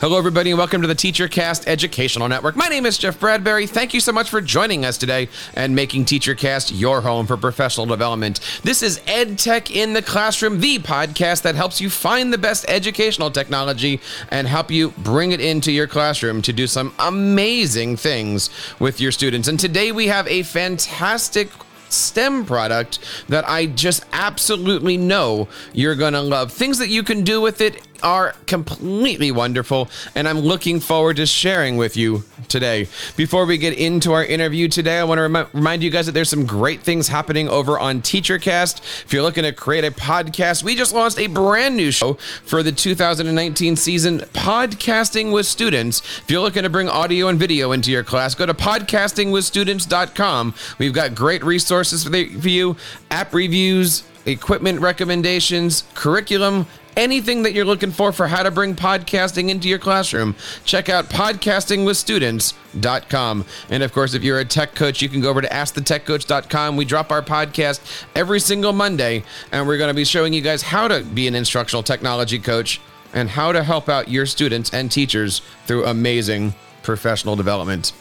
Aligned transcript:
Hello, 0.00 0.16
everybody, 0.16 0.50
and 0.50 0.58
welcome 0.58 0.80
to 0.80 0.86
the 0.86 0.94
TeacherCast 0.94 1.66
Educational 1.66 2.28
Network. 2.28 2.54
My 2.54 2.68
name 2.68 2.86
is 2.86 2.98
Jeff 2.98 3.18
Bradbury. 3.18 3.66
Thank 3.66 3.92
you 3.92 3.98
so 3.98 4.12
much 4.12 4.30
for 4.30 4.40
joining 4.40 4.84
us 4.84 4.96
today 4.96 5.28
and 5.54 5.74
making 5.74 6.04
TeacherCast 6.04 6.70
your 6.72 7.00
home 7.00 7.26
for 7.26 7.36
professional 7.36 7.84
development. 7.84 8.38
This 8.62 8.80
is 8.80 9.00
EdTech 9.00 9.74
in 9.74 9.94
the 9.94 10.00
Classroom, 10.02 10.60
the 10.60 10.78
podcast 10.78 11.42
that 11.42 11.56
helps 11.56 11.80
you 11.80 11.90
find 11.90 12.32
the 12.32 12.38
best 12.38 12.64
educational 12.68 13.32
technology 13.32 14.00
and 14.30 14.46
help 14.46 14.70
you 14.70 14.90
bring 14.98 15.32
it 15.32 15.40
into 15.40 15.72
your 15.72 15.88
classroom 15.88 16.42
to 16.42 16.52
do 16.52 16.68
some 16.68 16.94
amazing 17.00 17.96
things 17.96 18.50
with 18.78 19.00
your 19.00 19.10
students. 19.10 19.48
And 19.48 19.58
today 19.58 19.90
we 19.90 20.06
have 20.06 20.28
a 20.28 20.44
fantastic 20.44 21.48
STEM 21.90 22.44
product 22.44 22.98
that 23.28 23.48
I 23.48 23.66
just 23.66 24.04
absolutely 24.12 24.96
know 24.96 25.48
you're 25.72 25.94
going 25.94 26.12
to 26.12 26.20
love. 26.20 26.52
Things 26.52 26.78
that 26.78 26.88
you 26.88 27.02
can 27.02 27.24
do 27.24 27.40
with 27.40 27.60
it 27.60 27.82
are 28.02 28.34
completely 28.46 29.30
wonderful, 29.30 29.88
and 30.14 30.28
I'm 30.28 30.38
looking 30.38 30.80
forward 30.80 31.16
to 31.16 31.26
sharing 31.26 31.76
with 31.76 31.96
you 31.96 32.24
today. 32.48 32.88
Before 33.16 33.46
we 33.46 33.58
get 33.58 33.74
into 33.74 34.12
our 34.12 34.24
interview 34.24 34.68
today, 34.68 34.98
I 34.98 35.04
want 35.04 35.18
to 35.18 35.22
rem- 35.22 35.46
remind 35.52 35.82
you 35.82 35.90
guys 35.90 36.06
that 36.06 36.12
there's 36.12 36.30
some 36.30 36.46
great 36.46 36.82
things 36.82 37.08
happening 37.08 37.48
over 37.48 37.78
on 37.78 38.02
TeacherCast. 38.02 38.78
If 39.04 39.12
you're 39.12 39.22
looking 39.22 39.44
to 39.44 39.52
create 39.52 39.84
a 39.84 39.90
podcast, 39.90 40.62
we 40.62 40.74
just 40.74 40.94
launched 40.94 41.18
a 41.18 41.26
brand 41.26 41.76
new 41.76 41.90
show 41.90 42.14
for 42.44 42.62
the 42.62 42.72
2019 42.72 43.76
season, 43.76 44.20
Podcasting 44.20 45.32
with 45.32 45.46
Students. 45.46 46.00
If 46.18 46.30
you're 46.30 46.40
looking 46.40 46.62
to 46.62 46.70
bring 46.70 46.88
audio 46.88 47.28
and 47.28 47.38
video 47.38 47.72
into 47.72 47.90
your 47.90 48.04
class, 48.04 48.34
go 48.34 48.46
to 48.46 48.54
podcastingwithstudents.com. 48.54 50.54
We've 50.78 50.92
got 50.92 51.14
great 51.14 51.44
resources 51.44 52.04
for, 52.04 52.16
you, 52.16 52.76
app 53.10 53.34
reviews, 53.34 54.04
equipment 54.26 54.80
recommendations, 54.80 55.84
curriculum, 55.94 56.66
anything 56.98 57.44
that 57.44 57.54
you're 57.54 57.64
looking 57.64 57.92
for 57.92 58.12
for 58.12 58.26
how 58.26 58.42
to 58.42 58.50
bring 58.50 58.74
podcasting 58.74 59.48
into 59.48 59.68
your 59.68 59.78
classroom, 59.78 60.34
check 60.64 60.88
out 60.88 61.04
podcastingwithstudents.com. 61.06 63.44
And 63.70 63.82
of 63.82 63.92
course, 63.92 64.14
if 64.14 64.24
you're 64.24 64.40
a 64.40 64.44
tech 64.44 64.74
coach, 64.74 65.00
you 65.00 65.08
can 65.08 65.20
go 65.20 65.30
over 65.30 65.40
to 65.40 65.48
askthetechcoach.com. 65.48 66.76
We 66.76 66.84
drop 66.84 67.12
our 67.12 67.22
podcast 67.22 67.80
every 68.14 68.40
single 68.40 68.74
Monday, 68.74 69.22
and 69.52 69.66
we're 69.66 69.78
going 69.78 69.88
to 69.88 69.94
be 69.94 70.04
showing 70.04 70.34
you 70.34 70.42
guys 70.42 70.60
how 70.60 70.88
to 70.88 71.04
be 71.04 71.28
an 71.28 71.36
instructional 71.36 71.84
technology 71.84 72.40
coach 72.40 72.80
and 73.14 73.30
how 73.30 73.52
to 73.52 73.62
help 73.62 73.88
out 73.88 74.08
your 74.08 74.26
students 74.26 74.74
and 74.74 74.90
teachers 74.90 75.40
through 75.66 75.86
amazing 75.86 76.52
professional 76.82 77.36
development. 77.36 77.92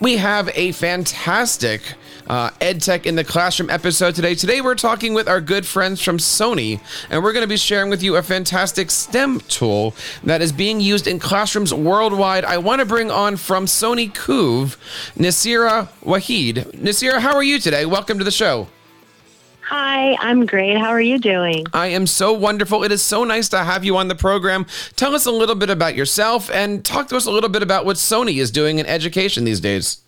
We 0.00 0.18
have 0.18 0.50
a 0.54 0.70
fantastic 0.72 1.82
uh, 2.28 2.50
EdTech 2.60 3.06
in 3.06 3.16
the 3.16 3.24
Classroom 3.24 3.70
episode 3.70 4.14
today. 4.14 4.34
Today, 4.34 4.60
we're 4.60 4.74
talking 4.74 5.14
with 5.14 5.28
our 5.28 5.40
good 5.40 5.66
friends 5.66 6.02
from 6.02 6.18
Sony, 6.18 6.80
and 7.10 7.22
we're 7.22 7.32
going 7.32 7.44
to 7.44 7.48
be 7.48 7.56
sharing 7.56 7.90
with 7.90 8.02
you 8.02 8.16
a 8.16 8.22
fantastic 8.22 8.90
STEM 8.90 9.40
tool 9.40 9.94
that 10.22 10.42
is 10.42 10.52
being 10.52 10.80
used 10.80 11.06
in 11.06 11.18
classrooms 11.18 11.72
worldwide. 11.72 12.44
I 12.44 12.58
want 12.58 12.80
to 12.80 12.86
bring 12.86 13.10
on 13.10 13.36
from 13.36 13.66
Sony 13.66 14.12
Koov, 14.12 14.76
Nasira 15.16 15.88
Wahid. 16.04 16.72
Nasira, 16.72 17.20
how 17.20 17.34
are 17.34 17.42
you 17.42 17.58
today? 17.58 17.86
Welcome 17.86 18.18
to 18.18 18.24
the 18.24 18.30
show. 18.30 18.68
Hi, 19.62 20.16
I'm 20.20 20.46
great. 20.46 20.78
How 20.78 20.88
are 20.88 21.00
you 21.00 21.18
doing? 21.18 21.66
I 21.74 21.88
am 21.88 22.06
so 22.06 22.32
wonderful. 22.32 22.84
It 22.84 22.92
is 22.92 23.02
so 23.02 23.24
nice 23.24 23.50
to 23.50 23.64
have 23.64 23.84
you 23.84 23.98
on 23.98 24.08
the 24.08 24.14
program. 24.14 24.64
Tell 24.96 25.14
us 25.14 25.26
a 25.26 25.30
little 25.30 25.54
bit 25.54 25.68
about 25.68 25.94
yourself 25.94 26.50
and 26.50 26.82
talk 26.82 27.08
to 27.08 27.16
us 27.16 27.26
a 27.26 27.30
little 27.30 27.50
bit 27.50 27.62
about 27.62 27.84
what 27.84 27.96
Sony 27.96 28.40
is 28.40 28.50
doing 28.50 28.78
in 28.78 28.86
education 28.86 29.44
these 29.44 29.60
days. 29.60 29.98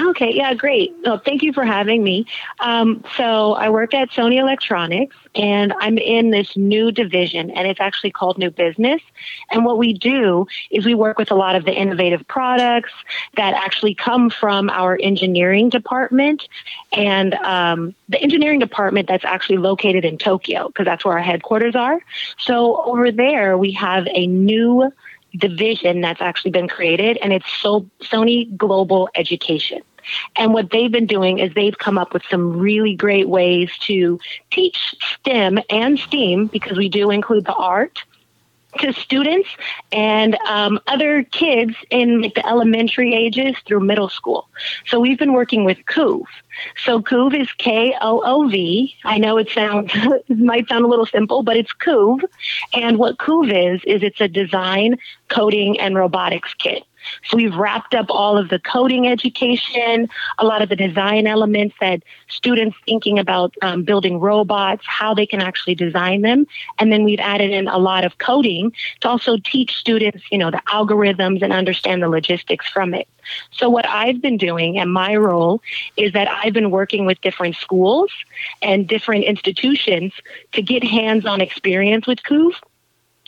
Okay, 0.00 0.34
yeah, 0.34 0.54
great. 0.54 0.92
Well, 1.04 1.22
thank 1.24 1.42
you 1.44 1.52
for 1.52 1.64
having 1.64 2.02
me. 2.02 2.26
Um, 2.58 3.04
so 3.16 3.52
I 3.52 3.70
work 3.70 3.94
at 3.94 4.10
Sony 4.10 4.40
Electronics, 4.40 5.14
and 5.36 5.72
I'm 5.78 5.98
in 5.98 6.30
this 6.30 6.56
new 6.56 6.90
division, 6.90 7.52
and 7.52 7.68
it's 7.68 7.80
actually 7.80 8.10
called 8.10 8.36
New 8.36 8.50
Business. 8.50 9.00
And 9.52 9.64
what 9.64 9.78
we 9.78 9.92
do 9.92 10.48
is 10.72 10.84
we 10.84 10.94
work 10.94 11.16
with 11.16 11.30
a 11.30 11.36
lot 11.36 11.54
of 11.54 11.64
the 11.64 11.72
innovative 11.72 12.26
products 12.26 12.92
that 13.36 13.54
actually 13.54 13.94
come 13.94 14.30
from 14.30 14.68
our 14.68 14.98
engineering 15.00 15.68
department, 15.68 16.48
and 16.92 17.34
um, 17.34 17.94
the 18.08 18.20
engineering 18.20 18.58
department 18.58 19.06
that's 19.06 19.24
actually 19.24 19.58
located 19.58 20.04
in 20.04 20.18
Tokyo, 20.18 20.66
because 20.66 20.86
that's 20.86 21.04
where 21.04 21.16
our 21.16 21.22
headquarters 21.22 21.76
are. 21.76 22.00
So 22.38 22.82
over 22.84 23.12
there, 23.12 23.56
we 23.56 23.70
have 23.72 24.08
a 24.12 24.26
new 24.26 24.92
division 25.36 26.00
that's 26.00 26.20
actually 26.20 26.50
been 26.50 26.68
created, 26.68 27.16
and 27.18 27.32
it's 27.32 27.50
so 27.60 27.88
Sony 28.00 28.56
Global 28.56 29.08
Education. 29.14 29.82
And 30.36 30.52
what 30.52 30.70
they've 30.70 30.92
been 30.92 31.06
doing 31.06 31.38
is 31.38 31.52
they've 31.54 31.76
come 31.76 31.98
up 31.98 32.12
with 32.12 32.22
some 32.30 32.58
really 32.58 32.94
great 32.94 33.28
ways 33.28 33.70
to 33.82 34.18
teach 34.50 34.94
STEM 35.18 35.60
and 35.70 35.98
STEAM 35.98 36.46
because 36.46 36.76
we 36.76 36.88
do 36.88 37.10
include 37.10 37.44
the 37.44 37.54
art 37.54 38.04
to 38.78 38.92
students 38.92 39.48
and 39.92 40.36
um, 40.46 40.80
other 40.86 41.22
kids 41.24 41.74
in 41.90 42.22
like 42.22 42.34
the 42.34 42.46
elementary 42.46 43.14
ages 43.14 43.56
through 43.66 43.80
middle 43.80 44.08
school. 44.08 44.48
So 44.86 45.00
we've 45.00 45.18
been 45.18 45.32
working 45.32 45.64
with 45.64 45.78
Koov. 45.86 46.24
So 46.84 47.00
Koov 47.00 47.38
is 47.38 47.50
K 47.58 47.94
O 48.00 48.22
O 48.24 48.48
V. 48.48 48.94
I 49.04 49.18
know 49.18 49.38
it 49.38 49.48
sounds 49.50 49.90
it 49.94 50.38
might 50.38 50.68
sound 50.68 50.84
a 50.84 50.88
little 50.88 51.06
simple, 51.06 51.42
but 51.42 51.56
it's 51.56 51.72
Koov. 51.74 52.22
And 52.72 52.98
what 52.98 53.18
Koov 53.18 53.52
is 53.52 53.82
is 53.84 54.02
it's 54.02 54.20
a 54.20 54.28
design, 54.28 54.98
coding, 55.28 55.78
and 55.80 55.96
robotics 55.96 56.54
kit. 56.54 56.84
So 57.24 57.36
we've 57.36 57.54
wrapped 57.54 57.94
up 57.94 58.06
all 58.08 58.36
of 58.36 58.48
the 58.48 58.58
coding 58.58 59.06
education, 59.08 60.08
a 60.38 60.44
lot 60.44 60.62
of 60.62 60.68
the 60.68 60.76
design 60.76 61.26
elements 61.26 61.74
that 61.80 62.02
students 62.28 62.76
thinking 62.84 63.18
about 63.18 63.54
um, 63.62 63.82
building 63.82 64.20
robots, 64.20 64.84
how 64.86 65.14
they 65.14 65.26
can 65.26 65.40
actually 65.40 65.74
design 65.74 66.22
them. 66.22 66.46
And 66.78 66.92
then 66.92 67.04
we've 67.04 67.20
added 67.20 67.50
in 67.50 67.68
a 67.68 67.78
lot 67.78 68.04
of 68.04 68.18
coding 68.18 68.72
to 69.00 69.08
also 69.08 69.36
teach 69.44 69.76
students, 69.76 70.22
you 70.30 70.38
know, 70.38 70.50
the 70.50 70.62
algorithms 70.68 71.42
and 71.42 71.52
understand 71.52 72.02
the 72.02 72.08
logistics 72.08 72.68
from 72.68 72.94
it. 72.94 73.08
So 73.52 73.70
what 73.70 73.88
I've 73.88 74.20
been 74.20 74.36
doing 74.36 74.78
and 74.78 74.92
my 74.92 75.16
role 75.16 75.62
is 75.96 76.12
that 76.12 76.28
I've 76.28 76.52
been 76.52 76.70
working 76.70 77.06
with 77.06 77.20
different 77.20 77.56
schools 77.56 78.10
and 78.62 78.86
different 78.86 79.24
institutions 79.24 80.12
to 80.52 80.62
get 80.62 80.84
hands-on 80.84 81.40
experience 81.40 82.06
with 82.06 82.22
Koov 82.22 82.52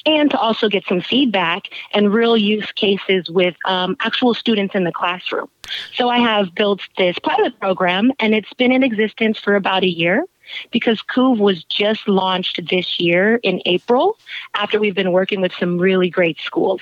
and 0.06 0.30
to 0.30 0.38
also 0.38 0.68
get 0.68 0.84
some 0.86 1.00
feedback 1.00 1.68
and 1.92 2.12
real 2.12 2.36
use 2.36 2.70
cases 2.72 3.28
with 3.28 3.56
um, 3.66 3.96
actual 4.00 4.32
students 4.32 4.74
in 4.74 4.84
the 4.84 4.92
classroom. 4.92 5.48
So 5.94 6.08
I 6.08 6.18
have 6.18 6.54
built 6.54 6.80
this 6.96 7.18
pilot 7.18 7.58
program, 7.60 8.12
and 8.20 8.34
it's 8.34 8.52
been 8.54 8.72
in 8.72 8.82
existence 8.82 9.38
for 9.38 9.56
about 9.56 9.82
a 9.82 9.88
year 9.88 10.24
because 10.70 11.02
Koov 11.02 11.38
was 11.38 11.64
just 11.64 12.06
launched 12.06 12.60
this 12.70 13.00
year 13.00 13.36
in 13.42 13.60
April 13.66 14.16
after 14.54 14.78
we've 14.78 14.94
been 14.94 15.12
working 15.12 15.40
with 15.40 15.52
some 15.58 15.76
really 15.78 16.08
great 16.08 16.38
schools. 16.38 16.80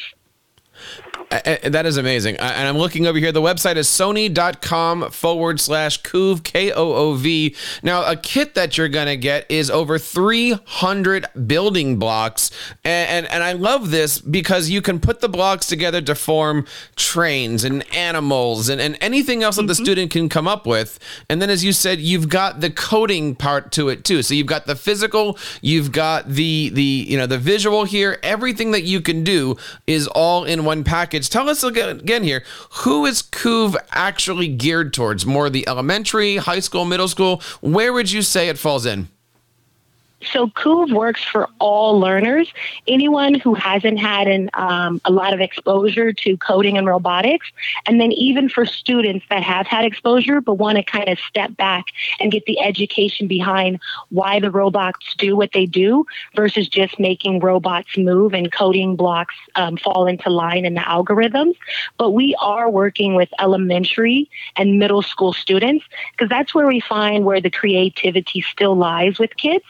That 1.31 1.87
is 1.87 1.97
amazing. 1.97 2.37
And 2.37 2.69
I'm 2.69 2.79
looking 2.79 3.07
over 3.07 3.19
here. 3.19 3.33
The 3.33 3.43
website 3.43 3.77
is 3.77 3.89
sony.com 3.89 5.11
forward 5.11 5.61
slash 5.61 6.03
Koov, 6.03 6.45
K 6.45 6.71
O 6.71 6.93
O 6.93 7.15
V. 7.15 7.57
Now, 7.83 8.05
a 8.05 8.17
kit 8.17 8.55
that 8.55 8.79
you're 8.79 8.89
going 8.89 9.07
to 9.07 9.17
get 9.17 9.51
is 9.51 9.71
over 9.71 9.99
300 9.99 11.27
building 11.47 11.99
blocks. 11.99 12.51
And, 12.85 13.11
and, 13.11 13.33
and, 13.33 13.43
I 13.43 13.53
love 13.53 13.91
this 13.91 14.21
because 14.21 14.71
you 14.71 14.81
can 14.81 15.01
put 15.01 15.21
the 15.21 15.29
blocks 15.29 15.67
together 15.67 16.01
to 16.03 16.15
form 16.15 16.67
trains 16.97 17.65
and 17.65 17.85
animals 17.95 18.69
and, 18.69 18.81
and 18.81 18.97
anything 19.01 19.43
else 19.43 19.57
mm-hmm. 19.57 19.67
that 19.67 19.75
the 19.75 19.77
mm-hmm. 19.77 19.85
student 19.85 20.11
can 20.13 20.29
come 20.29 20.47
up 20.47 20.67
with. 20.67 20.99
And 21.29 21.43
then, 21.43 21.51
as 21.51 21.65
you 21.65 21.73
said, 21.73 22.01
you've 22.01 22.29
got 22.29 22.61
the 22.61 22.71
coding 22.71 23.35
part 23.35 23.73
to 23.73 23.89
it 23.89 24.05
too. 24.05 24.23
So 24.23 24.35
you've 24.35 24.47
got 24.47 24.67
the 24.67 24.77
physical, 24.77 25.39
you've 25.63 25.91
got 25.91 26.29
the, 26.29 26.71
the, 26.71 26.83
you 26.83 27.19
know, 27.19 27.27
the 27.27 27.39
visual 27.39 27.85
here. 27.85 28.19
Everything 28.23 28.71
that 28.71 28.85
you 28.85 29.01
can 29.01 29.25
do 29.25 29.57
is 29.87 30.07
all 30.07 30.45
in 30.45 30.64
one 30.65 30.85
package. 30.85 31.29
Tell 31.31 31.49
us 31.49 31.63
again 31.63 32.23
here, 32.23 32.45
who 32.71 33.07
is 33.07 33.23
Koov 33.23 33.77
actually 33.91 34.49
geared 34.49 34.93
towards? 34.93 35.25
More 35.27 35.51
the 35.51 35.67
elementary, 35.69 36.37
high 36.37 36.61
school, 36.61 36.85
middle 36.85 37.09
school? 37.09 37.43
Where 37.61 37.93
would 37.93 38.11
you 38.11 38.23
say 38.23 38.49
it 38.49 38.59
falls 38.59 38.87
in? 38.87 39.09
So 40.33 40.49
Koov 40.49 40.93
works 40.93 41.23
for 41.23 41.49
all 41.59 41.99
learners, 41.99 42.53
anyone 42.87 43.35
who 43.35 43.55
hasn't 43.55 43.99
had 43.99 44.27
an, 44.29 44.51
um, 44.55 45.01
a 45.05 45.11
lot 45.11 45.33
of 45.33 45.41
exposure 45.41 46.13
to 46.13 46.37
coding 46.39 46.79
and 46.79 46.87
robotics, 46.87 47.51
and 47.87 48.01
then 48.01 48.13
even 48.13 48.49
for 48.49 48.67
students 48.67 49.25
that 49.31 49.43
have 49.43 49.67
had 49.67 49.85
exposure 49.85 50.41
but 50.41 50.55
want 50.55 50.77
to 50.77 50.83
kind 50.83 51.09
of 51.09 51.19
step 51.19 51.57
back 51.57 51.85
and 52.21 52.33
get 52.33 52.45
the 52.47 52.61
education 52.61 53.27
behind 53.27 53.81
why 54.11 54.41
the 54.41 54.51
robots 54.51 55.15
do 55.19 55.37
what 55.37 55.53
they 55.53 55.67
do 55.67 56.05
versus 56.35 56.69
just 56.69 56.99
making 56.99 57.41
robots 57.41 57.97
move 57.97 58.35
and 58.35 58.53
coding 58.53 58.97
blocks 58.97 59.35
um, 59.57 59.77
fall 59.77 60.07
into 60.07 60.31
line 60.31 60.65
in 60.65 60.75
the 60.75 60.81
algorithms. 60.81 61.55
But 61.99 62.11
we 62.11 62.35
are 62.41 62.71
working 62.71 63.15
with 63.15 63.29
elementary 63.41 64.31
and 64.57 64.79
middle 64.79 65.03
school 65.03 65.33
students 65.33 65.85
because 66.13 66.29
that's 66.29 66.55
where 66.55 66.67
we 66.67 66.81
find 66.81 67.25
where 67.25 67.41
the 67.41 67.51
creativity 67.51 68.41
still 68.41 68.77
lies 68.77 69.19
with 69.19 69.37
kids. 69.37 69.65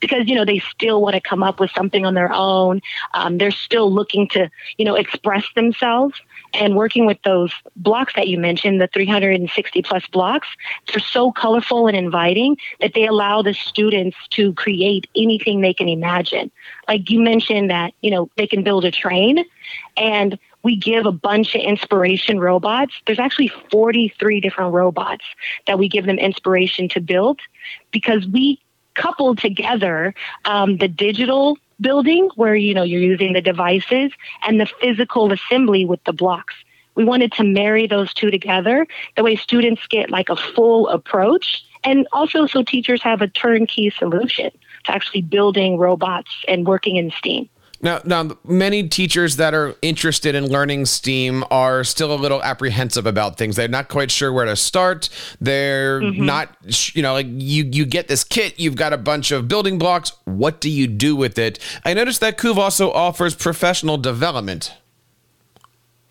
Because, 0.00 0.28
you 0.28 0.34
know, 0.34 0.44
they 0.44 0.58
still 0.58 1.02
want 1.02 1.14
to 1.14 1.20
come 1.20 1.42
up 1.42 1.60
with 1.60 1.70
something 1.70 2.04
on 2.04 2.14
their 2.14 2.32
own. 2.32 2.80
Um, 3.14 3.38
they're 3.38 3.50
still 3.50 3.92
looking 3.92 4.28
to, 4.28 4.50
you 4.78 4.84
know, 4.84 4.94
express 4.94 5.44
themselves 5.54 6.20
and 6.54 6.76
working 6.76 7.06
with 7.06 7.18
those 7.22 7.52
blocks 7.76 8.14
that 8.14 8.28
you 8.28 8.38
mentioned, 8.38 8.80
the 8.80 8.88
360 8.88 9.82
plus 9.82 10.06
blocks, 10.08 10.48
they're 10.88 11.00
so 11.00 11.30
colorful 11.32 11.86
and 11.86 11.96
inviting 11.96 12.56
that 12.80 12.94
they 12.94 13.06
allow 13.06 13.42
the 13.42 13.54
students 13.54 14.16
to 14.30 14.52
create 14.54 15.06
anything 15.16 15.60
they 15.60 15.74
can 15.74 15.88
imagine. 15.88 16.50
Like 16.88 17.10
you 17.10 17.20
mentioned 17.20 17.70
that, 17.70 17.92
you 18.00 18.10
know, 18.10 18.30
they 18.36 18.46
can 18.46 18.62
build 18.62 18.84
a 18.84 18.90
train 18.90 19.44
and 19.96 20.38
we 20.62 20.76
give 20.76 21.06
a 21.06 21.12
bunch 21.12 21.54
of 21.54 21.60
inspiration 21.60 22.40
robots. 22.40 22.94
There's 23.06 23.20
actually 23.20 23.52
43 23.70 24.40
different 24.40 24.74
robots 24.74 25.24
that 25.66 25.78
we 25.78 25.88
give 25.88 26.06
them 26.06 26.18
inspiration 26.18 26.88
to 26.90 27.00
build 27.00 27.40
because 27.92 28.26
we 28.26 28.60
couple 28.96 29.34
together 29.36 30.14
um, 30.44 30.78
the 30.78 30.88
digital 30.88 31.58
building 31.80 32.30
where 32.36 32.54
you 32.54 32.74
know 32.74 32.82
you're 32.82 33.00
using 33.00 33.32
the 33.32 33.40
devices 33.40 34.12
and 34.46 34.60
the 34.60 34.66
physical 34.80 35.32
assembly 35.32 35.84
with 35.84 36.02
the 36.04 36.12
blocks. 36.12 36.54
We 36.94 37.04
wanted 37.04 37.32
to 37.32 37.44
marry 37.44 37.86
those 37.86 38.14
two 38.14 38.30
together 38.30 38.86
the 39.16 39.22
way 39.22 39.36
students 39.36 39.86
get 39.88 40.10
like 40.10 40.30
a 40.30 40.36
full 40.36 40.88
approach 40.88 41.62
and 41.84 42.08
also 42.12 42.46
so 42.46 42.62
teachers 42.62 43.02
have 43.02 43.20
a 43.20 43.28
turnkey 43.28 43.90
solution 43.90 44.50
to 44.84 44.92
actually 44.92 45.22
building 45.22 45.76
robots 45.76 46.30
and 46.48 46.66
working 46.66 46.96
in 46.96 47.10
steam 47.10 47.48
now, 47.82 48.00
now, 48.04 48.36
many 48.44 48.88
teachers 48.88 49.36
that 49.36 49.54
are 49.54 49.76
interested 49.82 50.34
in 50.34 50.46
learning 50.46 50.86
STEAM 50.86 51.44
are 51.50 51.84
still 51.84 52.12
a 52.12 52.16
little 52.16 52.42
apprehensive 52.42 53.06
about 53.06 53.36
things. 53.36 53.56
They're 53.56 53.68
not 53.68 53.88
quite 53.88 54.10
sure 54.10 54.32
where 54.32 54.46
to 54.46 54.56
start. 54.56 55.08
They're 55.40 56.00
mm-hmm. 56.00 56.24
not, 56.24 56.94
you 56.94 57.02
know, 57.02 57.12
like 57.12 57.26
you 57.28 57.68
you 57.70 57.84
get 57.84 58.08
this 58.08 58.24
kit, 58.24 58.58
you've 58.58 58.76
got 58.76 58.92
a 58.92 58.98
bunch 58.98 59.30
of 59.30 59.48
building 59.48 59.78
blocks. 59.78 60.12
What 60.24 60.60
do 60.60 60.70
you 60.70 60.86
do 60.86 61.14
with 61.16 61.38
it? 61.38 61.58
I 61.84 61.94
noticed 61.94 62.20
that 62.20 62.38
Koov 62.38 62.56
also 62.56 62.90
offers 62.92 63.34
professional 63.34 63.98
development. 63.98 64.72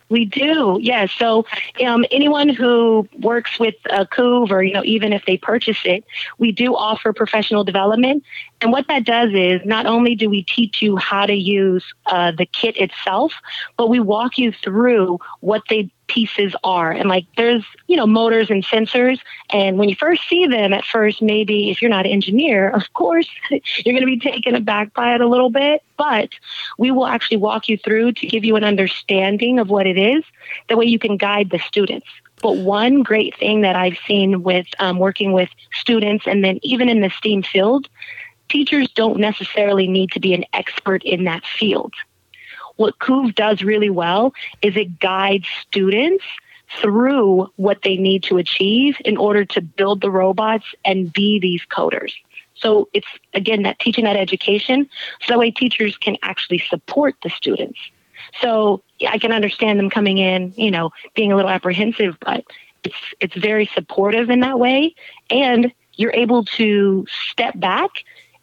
We 0.07 0.25
do, 0.25 0.77
yes. 0.81 1.11
So 1.17 1.45
um, 1.83 2.05
anyone 2.11 2.49
who 2.49 3.09
works 3.19 3.59
with 3.59 3.73
a 3.89 4.05
Koov 4.05 4.51
or, 4.51 4.61
you 4.61 4.73
know, 4.73 4.83
even 4.83 5.13
if 5.13 5.25
they 5.25 5.37
purchase 5.37 5.79
it, 5.83 6.03
we 6.37 6.51
do 6.51 6.75
offer 6.75 7.11
professional 7.11 7.63
development. 7.63 8.23
And 8.61 8.71
what 8.71 8.87
that 8.87 9.03
does 9.03 9.31
is 9.33 9.61
not 9.65 9.87
only 9.87 10.13
do 10.13 10.29
we 10.29 10.43
teach 10.43 10.81
you 10.81 10.95
how 10.95 11.25
to 11.25 11.33
use 11.33 11.83
uh, 12.05 12.31
the 12.31 12.45
kit 12.45 12.77
itself, 12.77 13.33
but 13.77 13.89
we 13.89 13.99
walk 13.99 14.37
you 14.37 14.51
through 14.51 15.19
what 15.39 15.63
they 15.69 15.89
pieces 16.07 16.55
are. 16.63 16.91
And 16.91 17.09
like 17.09 17.25
there's, 17.37 17.63
you 17.87 17.97
know, 17.97 18.07
motors 18.07 18.49
and 18.49 18.63
sensors. 18.63 19.19
And 19.49 19.77
when 19.77 19.89
you 19.89 19.95
first 19.95 20.23
see 20.29 20.45
them 20.47 20.73
at 20.73 20.85
first, 20.85 21.21
maybe 21.21 21.71
if 21.71 21.81
you're 21.81 21.89
not 21.89 22.05
an 22.05 22.11
engineer, 22.11 22.69
of 22.75 22.93
course, 22.93 23.27
you're 23.49 23.93
going 23.93 23.99
to 23.99 24.05
be 24.05 24.19
taken 24.19 24.55
aback 24.55 24.93
by 24.93 25.15
it 25.15 25.21
a 25.21 25.27
little 25.27 25.49
bit. 25.49 25.83
But 25.97 26.29
we 26.77 26.91
will 26.91 27.07
actually 27.07 27.37
walk 27.37 27.69
you 27.69 27.77
through 27.77 28.13
to 28.13 28.27
give 28.27 28.43
you 28.43 28.55
an 28.55 28.63
understanding 28.63 29.59
of 29.59 29.69
what 29.69 29.87
it 29.87 29.97
is. 29.97 30.23
That 30.69 30.77
way 30.77 30.85
you 30.85 30.99
can 30.99 31.17
guide 31.17 31.49
the 31.49 31.59
students. 31.59 32.07
But 32.41 32.57
one 32.57 33.01
great 33.01 33.37
thing 33.37 33.61
that 33.61 33.75
I've 33.75 33.97
seen 34.05 34.43
with 34.43 34.67
um, 34.79 34.99
working 34.99 35.31
with 35.31 35.49
students 35.73 36.27
and 36.27 36.43
then 36.43 36.59
even 36.63 36.89
in 36.89 37.01
the 37.01 37.09
STEAM 37.09 37.43
field, 37.43 37.87
teachers 38.49 38.91
don't 38.91 39.19
necessarily 39.19 39.87
need 39.87 40.11
to 40.11 40.19
be 40.19 40.33
an 40.33 40.43
expert 40.53 41.03
in 41.03 41.23
that 41.23 41.45
field 41.45 41.93
what 42.75 42.99
Koov 42.99 43.35
does 43.35 43.61
really 43.61 43.89
well 43.89 44.33
is 44.61 44.75
it 44.75 44.99
guides 44.99 45.47
students 45.67 46.23
through 46.81 47.49
what 47.55 47.81
they 47.83 47.95
need 47.95 48.23
to 48.23 48.37
achieve 48.37 48.97
in 49.05 49.17
order 49.17 49.45
to 49.45 49.61
build 49.61 50.01
the 50.01 50.11
robots 50.11 50.65
and 50.83 51.11
be 51.13 51.39
these 51.39 51.61
coders. 51.71 52.13
So 52.55 52.89
it's 52.93 53.07
again 53.33 53.63
that 53.63 53.79
teaching 53.79 54.05
that 54.05 54.15
education 54.15 54.89
so 55.21 55.33
that 55.33 55.39
way 55.39 55.51
teachers 55.51 55.97
can 55.97 56.17
actually 56.23 56.59
support 56.59 57.15
the 57.23 57.29
students. 57.29 57.79
So 58.41 58.81
I 59.07 59.17
can 59.19 59.31
understand 59.31 59.77
them 59.77 59.89
coming 59.89 60.17
in, 60.17 60.53
you 60.55 60.71
know, 60.71 60.91
being 61.15 61.31
a 61.31 61.35
little 61.35 61.51
apprehensive, 61.51 62.17
but 62.21 62.45
it's 62.83 62.95
it's 63.19 63.35
very 63.35 63.69
supportive 63.73 64.29
in 64.29 64.39
that 64.39 64.59
way 64.59 64.95
and 65.29 65.71
you're 65.95 66.13
able 66.13 66.43
to 66.43 67.05
step 67.29 67.57
back 67.59 67.89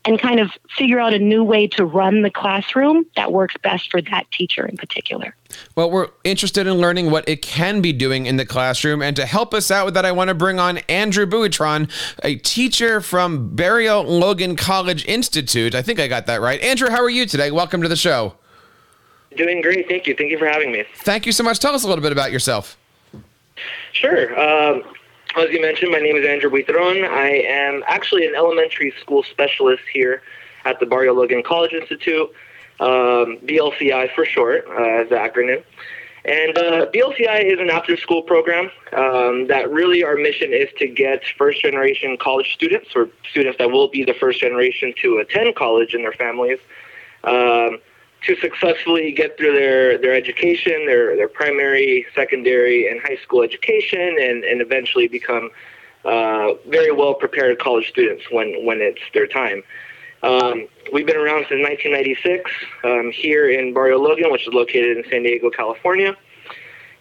and 0.05 0.19
kind 0.19 0.41
of 0.41 0.51
figure 0.77 0.99
out 0.99 1.15
a 1.15 1.19
new 1.19 1.45
way 1.45 1.67
to 1.69 1.85
run 1.85 2.23
the 2.23 2.31
classroom 2.31 3.07
that 3.15 3.33
works 3.33 3.55
best 3.63 3.91
for 3.91 4.03
that 4.03 4.29
teacher 4.33 4.67
in 4.67 4.77
particular. 4.77 5.35
Well, 5.77 5.91
we're 5.91 6.09
interested 6.25 6.67
in 6.67 6.75
learning 6.75 7.11
what 7.11 7.29
it 7.29 7.43
can 7.43 7.81
be 7.81 7.93
doing 7.93 8.27
in 8.27 8.37
the 8.37 8.47
classroom. 8.47 9.03
And 9.03 9.15
to 9.17 9.27
help 9.27 9.55
us 9.55 9.71
out 9.71 9.85
with 9.85 9.95
that, 9.95 10.05
I 10.05 10.13
want 10.13 10.29
to 10.29 10.35
bring 10.35 10.59
on 10.59 10.79
Andrew 10.89 11.27
Buitron, 11.27 11.91
a 12.23 12.37
teacher 12.37 13.01
from 13.01 13.55
Barrio 13.55 14.03
Logan 14.03 14.57
College 14.57 15.05
Institute. 15.07 15.75
I 15.75 15.83
think 15.83 16.01
I 16.01 16.09
got 16.09 16.27
that 16.27 16.41
right. 16.41 16.61
Andrew, 16.61 16.91
how 16.91 17.03
are 17.03 17.11
you 17.11 17.27
today? 17.27 17.51
Welcome 17.51 17.83
to 17.83 17.89
the 17.89 17.97
show. 17.97 18.35
Doing 19.37 19.63
great. 19.63 19.89
Thank 19.89 20.07
you. 20.07 20.15
Thank 20.15 20.31
you 20.31 20.39
for 20.39 20.47
having 20.47 20.73
me. 20.73 20.85
Thank 20.97 21.27
you 21.27 21.33
so 21.33 21.43
much. 21.45 21.59
Tell 21.59 21.75
us 21.75 21.85
a 21.85 21.89
little 21.89 22.03
bit 22.03 22.13
about 22.13 22.33
yourself. 22.33 22.77
Sure. 23.93 24.39
Um, 24.39 24.83
as 25.37 25.51
you 25.51 25.61
mentioned, 25.61 25.91
my 25.91 25.99
name 25.99 26.17
is 26.17 26.27
Andrew 26.27 26.51
Buitron. 26.51 27.09
I 27.09 27.29
am 27.29 27.83
actually 27.87 28.27
an 28.27 28.35
elementary 28.35 28.93
school 29.01 29.23
specialist 29.23 29.83
here 29.93 30.23
at 30.65 30.79
the 30.79 30.87
Barrio 30.87 31.15
Logan 31.15 31.43
College 31.43 31.73
Institute, 31.73 32.31
um, 32.81 33.39
BLCI 33.45 34.15
for 34.15 34.25
short, 34.25 34.67
uh, 34.69 35.03
as 35.03 35.09
the 35.09 35.17
acronym. 35.17 35.63
And 36.25 36.57
uh, 36.57 36.87
BLCI 36.95 37.53
is 37.53 37.59
an 37.59 37.71
after 37.71 37.97
school 37.97 38.23
program 38.23 38.71
um, 38.93 39.49
that 39.49 39.69
really 39.71 40.05
our 40.05 40.17
mission 40.17 40.53
is 40.53 40.69
to 40.79 40.87
get 40.87 41.23
first 41.37 41.63
generation 41.63 42.17
college 42.17 42.53
students 42.55 42.91
or 42.95 43.09
students 43.29 43.59
that 43.59 43.71
will 43.71 43.89
be 43.89 44.05
the 44.05 44.15
first 44.15 44.39
generation 44.39 44.95
to 45.03 45.19
attend 45.19 45.57
college 45.57 45.95
in 45.95 46.03
their 46.03 46.13
families. 46.13 46.59
Um, 47.25 47.81
to 48.27 48.37
successfully 48.37 49.13
get 49.13 49.37
through 49.37 49.53
their, 49.53 49.99
their 49.99 50.15
education, 50.15 50.87
their, 50.87 51.17
their 51.17 51.29
primary, 51.29 52.07
secondary, 52.15 52.89
and 52.89 53.01
high 53.01 53.17
school 53.23 53.43
education, 53.43 54.17
and, 54.21 54.45
and 54.45 54.61
eventually 54.61 55.09
become 55.09 55.51
uh, 56.05 56.55
very 56.69 56.93
well 56.93 57.15
prepared 57.15 57.59
college 57.59 57.89
students 57.89 58.25
when, 58.31 58.65
when 58.65 58.81
it's 58.81 59.03
their 59.15 59.27
time. 59.27 59.63
Um, 60.23 60.69
we've 60.93 61.07
been 61.07 61.17
around 61.17 61.47
since 61.49 61.63
1996 61.63 62.51
um, 62.85 63.11
here 63.11 63.51
in 63.51 63.75
Barrio 63.75 63.99
Logan, 63.99 64.31
which 64.31 64.47
is 64.47 64.55
located 64.55 64.97
in 64.97 65.05
San 65.11 65.25
Diego, 65.25 65.51
California. 65.51 66.17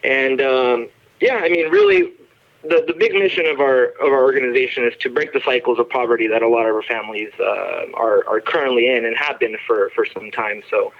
And 0.04 0.42
um, 0.42 0.90
yeah, 1.20 1.36
I 1.36 1.50
mean, 1.50 1.70
really, 1.70 2.14
the, 2.64 2.84
the 2.86 2.94
big 2.94 3.14
mission 3.14 3.46
of 3.46 3.60
our 3.60 3.86
of 4.02 4.12
our 4.12 4.24
organization 4.24 4.86
is 4.86 4.94
to 5.00 5.10
break 5.10 5.34
the 5.34 5.42
cycles 5.44 5.80
of 5.80 5.90
poverty 5.90 6.28
that 6.28 6.42
a 6.42 6.48
lot 6.48 6.68
of 6.68 6.76
our 6.76 6.84
families 6.84 7.32
uh, 7.40 7.86
are 7.94 8.28
are 8.28 8.42
currently 8.42 8.88
in 8.88 9.06
and 9.06 9.16
have 9.18 9.40
been 9.40 9.58
for 9.66 9.92
for 9.96 10.06
some 10.06 10.32
time. 10.32 10.62
So 10.70 10.94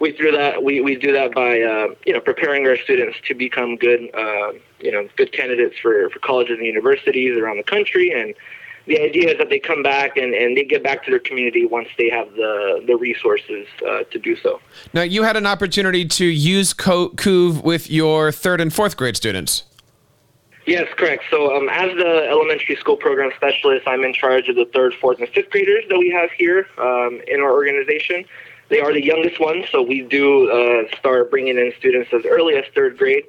we 0.00 0.12
do 0.12 0.30
that 0.32 0.62
we, 0.62 0.80
we 0.80 0.96
do 0.96 1.12
that 1.12 1.34
by 1.34 1.60
uh, 1.60 1.88
you 2.04 2.12
know 2.12 2.20
preparing 2.20 2.66
our 2.66 2.76
students 2.76 3.18
to 3.26 3.34
become 3.34 3.76
good 3.76 4.10
uh, 4.14 4.52
you 4.80 4.92
know 4.92 5.08
good 5.16 5.32
candidates 5.32 5.76
for, 5.80 6.10
for 6.10 6.18
colleges 6.20 6.58
and 6.58 6.66
universities 6.66 7.36
around 7.36 7.56
the 7.56 7.64
country 7.64 8.10
and 8.10 8.34
the 8.86 9.00
idea 9.00 9.30
is 9.30 9.38
that 9.38 9.48
they 9.48 9.58
come 9.58 9.82
back 9.82 10.16
and, 10.16 10.34
and 10.34 10.56
they 10.56 10.64
get 10.64 10.82
back 10.82 11.04
to 11.04 11.10
their 11.10 11.20
community 11.20 11.64
once 11.64 11.88
they 11.96 12.10
have 12.10 12.30
the, 12.32 12.84
the 12.86 12.96
resources 12.96 13.66
uh, 13.86 14.02
to 14.10 14.18
do 14.18 14.36
so. 14.36 14.60
Now, 14.92 15.02
you 15.02 15.22
had 15.22 15.36
an 15.36 15.46
opportunity 15.46 16.04
to 16.06 16.26
use 16.26 16.74
Koov 16.74 17.62
with 17.62 17.90
your 17.90 18.30
third 18.30 18.60
and 18.60 18.72
fourth 18.72 18.96
grade 18.96 19.16
students. 19.16 19.64
Yes, 20.66 20.88
correct. 20.96 21.24
So, 21.30 21.54
um, 21.54 21.68
as 21.68 21.94
the 21.96 22.26
elementary 22.28 22.76
school 22.76 22.96
program 22.96 23.30
specialist, 23.36 23.86
I'm 23.86 24.02
in 24.02 24.14
charge 24.14 24.48
of 24.48 24.56
the 24.56 24.64
third, 24.72 24.94
fourth, 24.94 25.18
and 25.18 25.28
fifth 25.28 25.50
graders 25.50 25.84
that 25.90 25.98
we 25.98 26.10
have 26.10 26.30
here 26.32 26.66
um, 26.78 27.20
in 27.26 27.40
our 27.40 27.52
organization. 27.52 28.24
They 28.68 28.80
are 28.80 28.92
the 28.92 29.04
youngest 29.04 29.40
ones, 29.40 29.66
so 29.70 29.82
we 29.82 30.02
do 30.02 30.50
uh, 30.50 30.96
start 30.96 31.30
bringing 31.30 31.58
in 31.58 31.72
students 31.78 32.10
as 32.12 32.24
early 32.24 32.54
as 32.54 32.64
third 32.74 32.96
grade. 32.96 33.24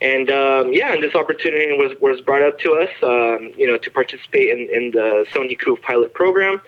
And 0.00 0.30
um, 0.30 0.72
yeah, 0.72 0.92
and 0.92 1.02
this 1.02 1.14
opportunity 1.14 1.72
was, 1.76 1.92
was 2.00 2.20
brought 2.20 2.42
up 2.42 2.58
to 2.60 2.74
us, 2.74 2.90
um, 3.02 3.52
you 3.56 3.66
know, 3.66 3.78
to 3.78 3.90
participate 3.90 4.48
in, 4.48 4.68
in 4.74 4.90
the 4.90 5.26
Sony 5.32 5.58
Koov 5.58 5.80
pilot 5.80 6.12
program. 6.12 6.60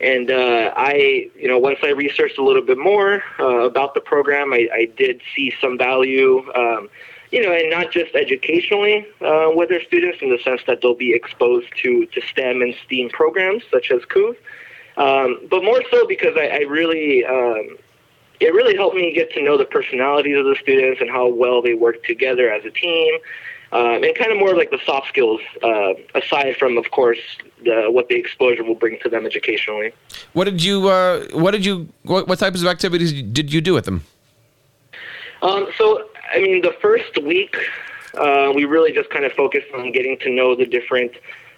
And 0.00 0.30
uh, 0.30 0.72
I, 0.76 1.28
you 1.34 1.48
know, 1.48 1.58
once 1.58 1.80
I 1.82 1.88
researched 1.88 2.38
a 2.38 2.44
little 2.44 2.62
bit 2.62 2.78
more 2.78 3.24
uh, 3.40 3.62
about 3.62 3.94
the 3.94 4.00
program, 4.00 4.52
I, 4.52 4.68
I, 4.72 4.84
did 4.96 5.20
see 5.34 5.52
some 5.60 5.76
value. 5.76 6.48
Um, 6.54 6.88
you 7.32 7.42
know, 7.42 7.52
and 7.52 7.70
not 7.70 7.90
just 7.90 8.14
educationally 8.14 9.06
uh, 9.20 9.50
with 9.52 9.68
their 9.68 9.82
students 9.82 10.18
in 10.22 10.30
the 10.30 10.38
sense 10.38 10.62
that 10.66 10.80
they'll 10.80 10.94
be 10.94 11.12
exposed 11.12 11.68
to, 11.82 12.06
to 12.06 12.20
STEM 12.22 12.62
and 12.62 12.74
STEAM 12.86 13.10
programs 13.10 13.64
such 13.70 13.90
as 13.90 14.02
Koov, 14.02 14.36
um, 14.98 15.46
but 15.50 15.62
more 15.64 15.82
so 15.90 16.06
because 16.06 16.36
I, 16.36 16.46
I 16.48 16.58
really, 16.68 17.24
um, 17.24 17.78
it 18.40 18.52
really 18.52 18.76
helped 18.76 18.96
me 18.96 19.12
get 19.14 19.32
to 19.32 19.42
know 19.42 19.56
the 19.56 19.64
personalities 19.64 20.36
of 20.36 20.44
the 20.44 20.56
students 20.60 21.00
and 21.00 21.08
how 21.08 21.28
well 21.28 21.62
they 21.62 21.74
work 21.74 22.04
together 22.04 22.50
as 22.52 22.64
a 22.64 22.70
team. 22.70 23.18
Um, 23.70 24.02
and 24.02 24.16
kind 24.16 24.32
of 24.32 24.38
more 24.38 24.56
like 24.56 24.70
the 24.70 24.80
soft 24.86 25.08
skills, 25.08 25.42
uh, 25.62 25.92
aside 26.14 26.56
from, 26.56 26.78
of 26.78 26.90
course, 26.90 27.18
the, 27.64 27.88
what 27.90 28.08
the 28.08 28.14
exposure 28.14 28.64
will 28.64 28.74
bring 28.74 28.98
to 29.02 29.10
them 29.10 29.26
educationally. 29.26 29.92
What 30.32 30.44
did 30.44 30.64
you? 30.64 30.88
Uh, 30.88 31.26
what 31.34 31.50
did 31.50 31.66
you? 31.66 31.86
What, 32.04 32.28
what 32.28 32.38
types 32.38 32.62
of 32.62 32.66
activities 32.66 33.12
did 33.12 33.52
you 33.52 33.60
do 33.60 33.74
with 33.74 33.84
them? 33.84 34.04
Um, 35.42 35.68
so 35.76 36.08
I 36.32 36.40
mean, 36.40 36.62
the 36.62 36.74
first 36.80 37.22
week, 37.22 37.56
uh, 38.14 38.52
we 38.54 38.64
really 38.64 38.92
just 38.92 39.10
kind 39.10 39.26
of 39.26 39.32
focused 39.32 39.68
on 39.74 39.92
getting 39.92 40.18
to 40.20 40.30
know 40.30 40.54
the 40.54 40.64
different 40.64 41.12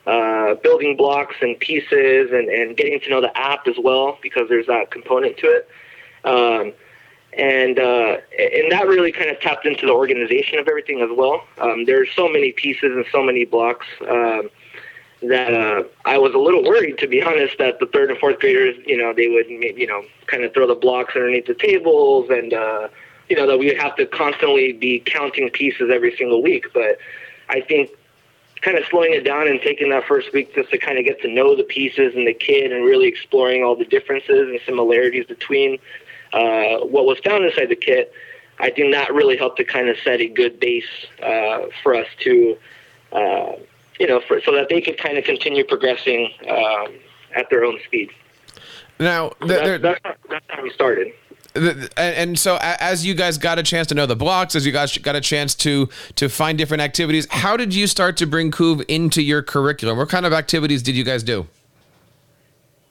uh, 0.06 0.54
building 0.56 0.96
blocks 0.96 1.36
and 1.40 1.58
pieces 1.58 2.30
and, 2.32 2.48
and 2.48 2.76
getting 2.76 3.00
to 3.00 3.10
know 3.10 3.20
the 3.20 3.36
app 3.36 3.66
as 3.66 3.76
well 3.78 4.18
because 4.22 4.48
there's 4.48 4.66
that 4.66 4.90
component 4.90 5.36
to 5.38 5.46
it. 5.46 5.68
Um, 6.24 6.72
and 7.32 7.78
uh, 7.78 8.16
and 8.38 8.72
that 8.72 8.86
really 8.88 9.12
kind 9.12 9.30
of 9.30 9.40
tapped 9.40 9.64
into 9.64 9.86
the 9.86 9.92
organization 9.92 10.58
of 10.58 10.66
everything 10.66 11.00
as 11.00 11.10
well. 11.12 11.44
Um, 11.58 11.84
there's 11.84 12.08
so 12.14 12.28
many 12.28 12.52
pieces 12.52 12.90
and 12.96 13.04
so 13.12 13.22
many 13.22 13.44
blocks 13.44 13.86
um, 14.08 14.50
that 15.22 15.54
uh, 15.54 15.84
I 16.04 16.18
was 16.18 16.34
a 16.34 16.38
little 16.38 16.64
worried, 16.64 16.98
to 16.98 17.06
be 17.06 17.22
honest, 17.22 17.58
that 17.58 17.78
the 17.78 17.86
third 17.86 18.10
and 18.10 18.18
fourth 18.18 18.40
graders, 18.40 18.76
you 18.84 18.96
know, 18.96 19.12
they 19.12 19.28
would 19.28 19.48
you 19.48 19.86
know 19.86 20.02
kind 20.26 20.44
of 20.44 20.52
throw 20.52 20.66
the 20.66 20.74
blocks 20.74 21.14
underneath 21.14 21.46
the 21.46 21.54
tables, 21.54 22.30
and 22.30 22.52
uh, 22.52 22.88
you 23.28 23.36
know 23.36 23.46
that 23.46 23.58
we 23.58 23.66
would 23.66 23.78
have 23.78 23.94
to 23.96 24.06
constantly 24.06 24.72
be 24.72 25.00
counting 25.06 25.50
pieces 25.50 25.88
every 25.92 26.16
single 26.16 26.42
week. 26.42 26.66
But 26.74 26.98
I 27.48 27.60
think 27.60 27.90
kind 28.60 28.76
of 28.76 28.84
slowing 28.90 29.14
it 29.14 29.24
down 29.24 29.48
and 29.48 29.60
taking 29.60 29.90
that 29.90 30.04
first 30.04 30.32
week 30.32 30.54
just 30.54 30.70
to 30.70 30.78
kind 30.78 30.98
of 30.98 31.04
get 31.04 31.20
to 31.22 31.28
know 31.28 31.56
the 31.56 31.64
pieces 31.64 32.14
and 32.14 32.26
the 32.26 32.34
kid 32.34 32.72
and 32.72 32.84
really 32.84 33.08
exploring 33.08 33.64
all 33.64 33.74
the 33.74 33.84
differences 33.84 34.48
and 34.48 34.60
similarities 34.66 35.26
between 35.26 35.78
uh, 36.32 36.78
what 36.80 37.06
was 37.06 37.18
found 37.24 37.44
inside 37.44 37.68
the 37.68 37.76
kit, 37.76 38.12
I 38.58 38.70
think 38.70 38.92
that 38.92 39.12
really 39.12 39.36
helped 39.36 39.56
to 39.56 39.64
kind 39.64 39.88
of 39.88 39.96
set 40.04 40.20
a 40.20 40.28
good 40.28 40.60
base 40.60 40.84
uh, 41.22 41.66
for 41.82 41.94
us 41.94 42.06
to, 42.20 42.58
uh, 43.12 43.52
you 43.98 44.06
know, 44.06 44.20
for, 44.20 44.40
so 44.42 44.52
that 44.54 44.68
they 44.68 44.80
could 44.80 44.98
kind 44.98 45.16
of 45.16 45.24
continue 45.24 45.64
progressing 45.64 46.30
um, 46.48 46.94
at 47.34 47.48
their 47.48 47.64
own 47.64 47.80
speed. 47.86 48.10
Now, 48.98 49.32
so 49.40 49.46
that's, 49.46 49.82
that's, 49.82 50.00
how, 50.04 50.14
that's 50.28 50.44
how 50.48 50.62
we 50.62 50.70
started 50.70 51.12
and 51.96 52.38
so 52.38 52.58
as 52.60 53.04
you 53.04 53.14
guys 53.14 53.38
got 53.38 53.58
a 53.58 53.62
chance 53.62 53.86
to 53.88 53.94
know 53.94 54.06
the 54.06 54.16
blocks 54.16 54.54
as 54.54 54.66
you 54.66 54.72
guys 54.72 54.96
got 54.98 55.16
a 55.16 55.20
chance 55.20 55.54
to 55.54 55.88
to 56.16 56.28
find 56.28 56.58
different 56.58 56.82
activities 56.82 57.26
how 57.30 57.56
did 57.56 57.74
you 57.74 57.86
start 57.86 58.16
to 58.16 58.26
bring 58.26 58.50
Koov 58.50 58.84
into 58.88 59.22
your 59.22 59.42
curriculum 59.42 59.98
what 59.98 60.08
kind 60.08 60.26
of 60.26 60.32
activities 60.32 60.82
did 60.82 60.96
you 60.96 61.04
guys 61.04 61.22
do 61.22 61.46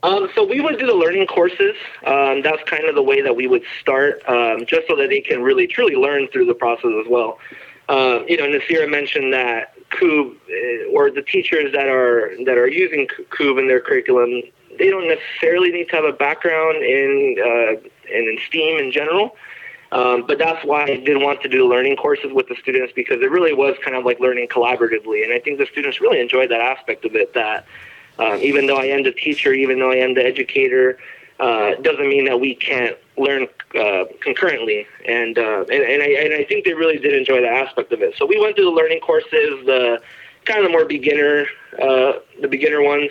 um, 0.02 0.30
so 0.34 0.46
we 0.46 0.62
would 0.62 0.80
do 0.80 0.88
the 0.88 0.94
learning 0.94 1.28
courses. 1.28 1.76
Um, 2.06 2.42
that's 2.42 2.64
kind 2.64 2.86
of 2.86 2.96
the 2.96 3.04
way 3.04 3.22
that 3.22 3.36
we 3.36 3.48
would 3.48 3.64
start, 3.82 4.22
um, 4.30 4.66
just 4.66 4.88
so 4.88 4.96
that 4.96 5.10
they 5.10 5.20
can 5.20 5.42
really 5.42 5.68
truly 5.68 5.96
learn 5.96 6.30
through 6.30 6.46
the 6.46 6.54
process 6.54 6.92
as 7.04 7.08
well. 7.10 7.38
Um, 7.90 8.24
you 8.28 8.38
know, 8.38 8.46
Nasira 8.46 8.90
mentioned 8.90 9.34
that 9.34 9.74
Koov 9.90 10.36
uh, 10.36 10.90
or 10.92 11.12
the 11.12 11.24
teachers 11.24 11.74
that 11.74 11.88
are 11.88 12.32
that 12.46 12.58
are 12.58 12.70
using 12.70 13.08
Koov 13.30 13.60
in 13.60 13.68
their 13.68 13.82
curriculum, 13.82 14.42
they 14.78 14.90
don't 14.90 15.08
necessarily 15.08 15.72
need 15.72 15.90
to 15.90 15.96
have 15.96 16.06
a 16.06 16.14
background 16.14 16.78
in 16.78 17.36
uh, 17.40 17.90
in 18.12 18.38
STEAM 18.48 18.78
in 18.78 18.92
general. 18.92 19.36
Um, 19.92 20.26
but 20.28 20.38
that's 20.38 20.64
why 20.64 20.84
I 20.84 20.98
did 20.98 21.18
want 21.18 21.42
to 21.42 21.50
do 21.50 21.68
learning 21.68 21.96
courses 21.96 22.32
with 22.32 22.48
the 22.48 22.56
students 22.62 22.94
because 22.96 23.22
it 23.22 23.32
really 23.32 23.54
was 23.54 23.76
kind 23.84 23.96
of 23.96 24.06
like 24.06 24.20
learning 24.20 24.48
collaboratively, 24.48 25.24
and 25.24 25.34
I 25.34 25.40
think 25.40 25.58
the 25.58 25.66
students 25.66 26.00
really 26.00 26.20
enjoyed 26.20 26.52
that 26.52 26.62
aspect 26.62 27.06
of 27.06 27.16
it. 27.16 27.34
That 27.34 27.66
um, 28.20 28.36
even 28.42 28.68
though 28.68 28.78
I 28.78 28.86
am 28.86 29.04
the 29.04 29.12
teacher, 29.12 29.52
even 29.52 29.80
though 29.80 29.92
I 29.92 29.96
am 29.96 30.14
the 30.14 30.24
educator, 30.24 31.00
uh, 31.40 31.76
doesn't 31.82 32.08
mean 32.08 32.26
that 32.26 32.40
we 32.40 32.54
can't 32.54 32.98
learn 33.18 33.48
uh, 33.80 34.06
concurrently. 34.22 34.86
And, 35.08 35.38
uh, 35.38 35.62
and 35.62 35.84
and 35.84 36.04
I 36.04 36.08
and 36.24 36.34
I 36.34 36.44
think 36.44 36.66
they 36.66 36.74
really 36.74 36.98
did 36.98 37.14
enjoy 37.14 37.42
that 37.42 37.54
aspect 37.54 37.92
of 37.92 38.02
it. 38.02 38.14
So 38.18 38.26
we 38.28 38.40
went 38.40 38.56
through 38.56 38.66
the 38.66 38.72
learning 38.72 39.00
courses, 39.00 39.66
the 39.66 40.02
kind 40.46 40.60
of 40.60 40.66
the 40.66 40.72
more 40.72 40.86
beginner, 40.86 41.48
uh, 41.82 42.14
the 42.42 42.48
beginner 42.48 42.84
ones, 42.84 43.10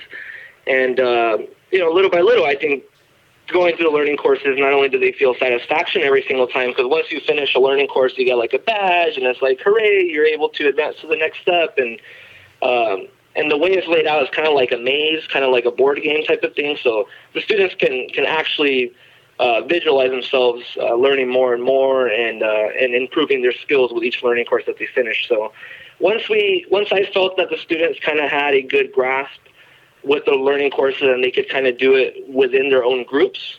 and 0.67 1.01
uh, 1.01 1.39
you 1.73 1.79
know, 1.79 1.91
little 1.91 2.11
by 2.11 2.21
little, 2.21 2.45
I 2.45 2.55
think 2.55 2.85
going 3.49 3.77
through 3.77 3.87
the 3.87 3.97
learning 3.97 4.17
courses, 4.17 4.57
not 4.59 4.73
only 4.73 4.89
do 4.89 4.99
they 4.99 5.13
feel 5.13 5.35
satisfaction 5.35 6.03
every 6.03 6.25
single 6.27 6.47
time, 6.47 6.71
because 6.71 6.87
once 6.87 7.11
you 7.11 7.21
finish 7.21 7.55
a 7.55 7.61
learning 7.61 7.89
course, 7.89 8.13
you 8.17 8.25
get 8.25 8.37
like 8.37 8.55
a 8.55 8.59
badge, 8.59 9.17
and 9.17 9.27
it's 9.27 9.43
like, 9.43 9.61
hooray, 9.61 10.05
you're 10.05 10.27
able 10.27 10.49
to 10.51 10.69
advance 10.69 10.97
to 11.01 11.07
the 11.07 11.17
next 11.17 11.41
step, 11.41 11.77
and 11.79 12.01
um, 12.63 13.09
and 13.37 13.51
the 13.51 13.57
way 13.57 13.71
it's 13.71 13.87
laid 13.87 14.07
out 14.07 14.23
is 14.23 14.29
kind 14.31 14.49
of 14.49 14.55
like 14.55 14.73
a 14.73 14.79
maze, 14.79 15.27
kind 15.29 15.45
of 15.45 15.53
like 15.53 15.65
a 15.65 15.71
board 15.71 16.01
game 16.03 16.25
type 16.25 16.43
of 16.43 16.55
thing. 16.55 16.77
So 16.83 17.09
the 17.35 17.41
students 17.41 17.75
can 17.75 18.09
can 18.09 18.27
actually 18.27 18.93
uh, 19.39 19.63
visualize 19.63 20.11
themselves 20.11 20.65
uh, 20.77 20.95
learning 20.95 21.31
more 21.31 21.55
and 21.55 21.63
more 21.63 22.09
and 22.09 22.43
uh, 22.43 22.69
and 22.81 22.95
improving 22.95 23.43
their 23.43 23.53
skills 23.53 23.93
with 23.93 24.03
each 24.03 24.23
learning 24.23 24.47
course 24.47 24.65
that 24.67 24.79
they 24.79 24.87
finish. 24.87 25.29
So 25.29 25.53
once 26.01 26.29
we 26.29 26.67
once 26.71 26.89
I 26.91 27.05
felt 27.13 27.37
that 27.37 27.51
the 27.51 27.59
students 27.59 28.01
kind 28.01 28.19
of 28.19 28.31
had 28.31 28.55
a 28.55 28.63
good 28.63 28.93
grasp 28.93 29.41
with 30.09 30.25
the 30.25 30.33
learning 30.33 30.71
courses 30.71 31.03
and 31.03 31.23
they 31.23 31.31
could 31.31 31.49
kind 31.49 31.67
of 31.67 31.79
do 31.79 31.95
it 31.95 32.29
within 32.29 32.71
their 32.71 32.85
own 32.85 33.05
groups, 33.05 33.59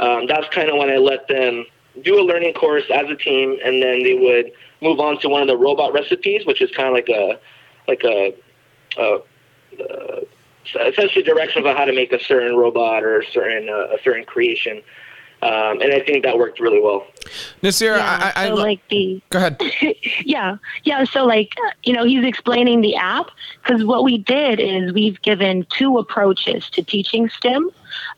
um, 0.00 0.26
that's 0.26 0.48
kind 0.48 0.70
of 0.70 0.76
when 0.76 0.90
I 0.90 0.96
let 0.96 1.28
them 1.28 1.66
do 2.02 2.18
a 2.18 2.24
learning 2.24 2.54
course 2.54 2.84
as 2.92 3.08
a 3.10 3.16
team, 3.16 3.58
and 3.62 3.82
then 3.82 4.02
they 4.02 4.14
would 4.14 4.52
move 4.80 4.98
on 4.98 5.20
to 5.20 5.28
one 5.28 5.42
of 5.42 5.48
the 5.48 5.56
robot 5.56 5.92
recipes, 5.92 6.46
which 6.46 6.62
is 6.62 6.70
kind 6.70 6.88
of 6.88 6.94
like 6.94 7.08
a 7.08 7.38
like 7.86 8.02
a 8.04 8.34
uh, 8.98 9.18
uh, 9.82 10.20
essentially 10.86 11.22
directions 11.22 11.66
on 11.66 11.76
how 11.76 11.84
to 11.84 11.92
make 11.92 12.12
a 12.12 12.22
certain 12.22 12.56
robot 12.56 13.02
or 13.02 13.20
a 13.20 13.26
certain 13.30 13.68
uh, 13.68 13.94
a 13.94 13.98
certain 14.02 14.24
creation. 14.24 14.82
Um, 15.42 15.80
and 15.80 15.92
I 15.92 16.00
think 16.00 16.24
that 16.24 16.36
worked 16.36 16.60
really 16.60 16.80
well. 16.80 17.06
Nasira, 17.62 17.96
yeah, 17.96 18.32
I, 18.34 18.44
I, 18.44 18.48
so 18.48 18.56
I 18.58 18.62
like 18.62 18.88
the 18.88 19.22
go 19.30 19.38
ahead. 19.38 19.62
yeah, 20.24 20.56
yeah. 20.84 21.04
So 21.04 21.24
like 21.24 21.54
you 21.82 21.94
know, 21.94 22.04
he's 22.04 22.24
explaining 22.24 22.82
the 22.82 22.96
app 22.96 23.30
because 23.62 23.82
what 23.84 24.04
we 24.04 24.18
did 24.18 24.60
is 24.60 24.92
we've 24.92 25.20
given 25.22 25.66
two 25.70 25.96
approaches 25.96 26.68
to 26.70 26.82
teaching 26.82 27.30
STEM 27.30 27.70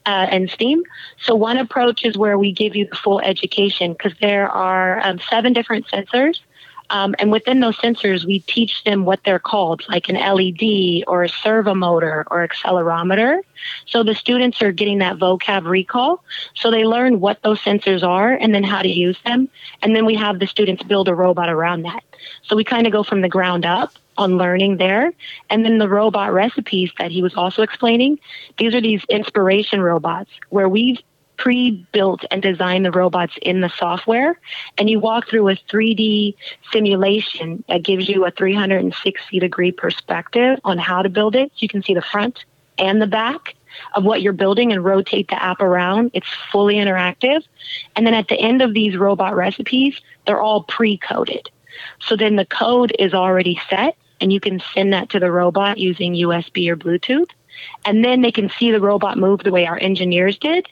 uh, 0.06 0.26
and 0.30 0.50
STEAM. 0.50 0.82
So 1.20 1.36
one 1.36 1.58
approach 1.58 2.04
is 2.04 2.18
where 2.18 2.38
we 2.38 2.50
give 2.50 2.74
you 2.74 2.88
the 2.88 2.96
full 2.96 3.20
education 3.20 3.92
because 3.92 4.14
there 4.20 4.48
are 4.48 5.00
um, 5.06 5.20
seven 5.30 5.52
different 5.52 5.86
sensors 5.86 6.40
um, 6.92 7.14
and 7.18 7.32
within 7.32 7.60
those 7.60 7.78
sensors, 7.78 8.26
we 8.26 8.40
teach 8.40 8.84
them 8.84 9.06
what 9.06 9.20
they're 9.24 9.38
called, 9.38 9.82
like 9.88 10.10
an 10.10 10.16
LED 10.16 11.04
or 11.06 11.22
a 11.22 11.28
servo 11.28 11.74
motor 11.74 12.26
or 12.30 12.46
accelerometer. 12.46 13.40
So 13.86 14.02
the 14.02 14.14
students 14.14 14.60
are 14.60 14.72
getting 14.72 14.98
that 14.98 15.16
vocab 15.16 15.64
recall. 15.64 16.22
So 16.54 16.70
they 16.70 16.84
learn 16.84 17.18
what 17.18 17.42
those 17.42 17.60
sensors 17.60 18.02
are 18.02 18.32
and 18.32 18.54
then 18.54 18.62
how 18.62 18.82
to 18.82 18.88
use 18.90 19.18
them. 19.24 19.48
And 19.80 19.96
then 19.96 20.04
we 20.04 20.14
have 20.16 20.38
the 20.38 20.46
students 20.46 20.82
build 20.82 21.08
a 21.08 21.14
robot 21.14 21.48
around 21.48 21.82
that. 21.82 22.04
So 22.42 22.56
we 22.56 22.62
kind 22.62 22.86
of 22.86 22.92
go 22.92 23.02
from 23.02 23.22
the 23.22 23.28
ground 23.28 23.64
up 23.64 23.94
on 24.18 24.36
learning 24.36 24.76
there. 24.76 25.14
And 25.48 25.64
then 25.64 25.78
the 25.78 25.88
robot 25.88 26.34
recipes 26.34 26.92
that 26.98 27.10
he 27.10 27.22
was 27.22 27.34
also 27.34 27.62
explaining, 27.62 28.20
these 28.58 28.74
are 28.74 28.82
these 28.82 29.02
inspiration 29.08 29.80
robots 29.80 30.30
where 30.50 30.68
we've 30.68 30.98
pre-built 31.36 32.24
and 32.30 32.42
designed 32.42 32.84
the 32.84 32.90
robots 32.90 33.34
in 33.42 33.60
the 33.60 33.68
software 33.76 34.38
and 34.78 34.88
you 34.88 35.00
walk 35.00 35.28
through 35.28 35.48
a 35.48 35.56
3d 35.56 36.34
simulation 36.72 37.64
that 37.68 37.82
gives 37.82 38.08
you 38.08 38.24
a 38.24 38.30
360 38.30 39.38
degree 39.38 39.72
perspective 39.72 40.58
on 40.64 40.78
how 40.78 41.02
to 41.02 41.08
build 41.08 41.34
it. 41.34 41.50
You 41.56 41.68
can 41.68 41.82
see 41.82 41.94
the 41.94 42.02
front 42.02 42.44
and 42.78 43.00
the 43.00 43.06
back 43.06 43.54
of 43.94 44.04
what 44.04 44.22
you're 44.22 44.32
building 44.32 44.72
and 44.72 44.84
rotate 44.84 45.28
the 45.28 45.42
app 45.42 45.60
around. 45.60 46.10
It's 46.12 46.28
fully 46.50 46.76
interactive. 46.76 47.42
And 47.96 48.06
then 48.06 48.14
at 48.14 48.28
the 48.28 48.38
end 48.38 48.62
of 48.62 48.74
these 48.74 48.96
robot 48.96 49.34
recipes 49.34 50.00
they're 50.26 50.40
all 50.40 50.64
pre-coded. 50.64 51.50
So 52.00 52.16
then 52.16 52.36
the 52.36 52.46
code 52.46 52.94
is 52.98 53.14
already 53.14 53.60
set 53.68 53.96
and 54.20 54.32
you 54.32 54.38
can 54.38 54.62
send 54.74 54.92
that 54.92 55.10
to 55.10 55.18
the 55.18 55.32
robot 55.32 55.78
using 55.78 56.14
usb 56.14 56.68
or 56.68 56.76
bluetooth. 56.76 57.30
And 57.84 58.04
then 58.04 58.22
they 58.22 58.32
can 58.32 58.48
see 58.48 58.70
the 58.70 58.80
robot 58.80 59.18
move 59.18 59.40
the 59.40 59.50
way 59.50 59.66
our 59.66 59.78
engineers 59.78 60.38
did 60.38 60.68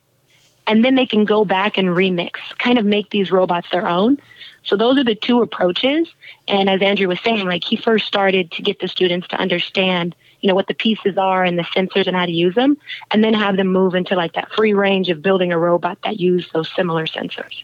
and 0.71 0.85
then 0.85 0.95
they 0.95 1.05
can 1.05 1.25
go 1.25 1.45
back 1.45 1.79
and 1.79 1.89
remix, 1.89 2.35
kind 2.59 2.79
of 2.79 2.85
make 2.85 3.11
these 3.11 3.33
robots 3.33 3.67
their 3.73 3.89
own. 3.89 4.19
So 4.63 4.77
those 4.77 4.99
are 4.99 5.05
the 5.05 5.17
two 5.17 5.43
approaches. 5.43 6.09
And 6.47 6.71
as 6.71 6.81
Andrew 6.81 7.09
was 7.09 7.19
saying, 7.25 7.45
like 7.45 7.65
he 7.65 7.77
first 7.77 8.07
started 8.07 8.53
to 8.53 8.63
get 8.63 8.79
the 8.79 8.87
students 8.87 9.27
to 9.29 9.37
understand 9.37 10.15
you 10.41 10.49
know 10.49 10.55
what 10.55 10.67
the 10.67 10.75
pieces 10.75 11.17
are 11.19 11.45
and 11.45 11.59
the 11.59 11.63
sensors 11.63 12.07
and 12.07 12.17
how 12.17 12.27
to 12.27 12.33
use 12.33 12.55
them 12.55 12.77
and 13.11 13.23
then 13.23 13.35
have 13.35 13.57
them 13.57 13.69
move 13.69 13.95
into 13.95 14.15
like 14.15 14.33
that 14.35 14.51
free 14.53 14.73
range 14.73 15.09
of 15.09 15.23
building 15.23 15.53
a 15.53 15.59
robot 15.59 15.99
that 16.05 16.19
use 16.19 16.49
those 16.53 16.71
similar 16.75 17.07
sensors. 17.07 17.63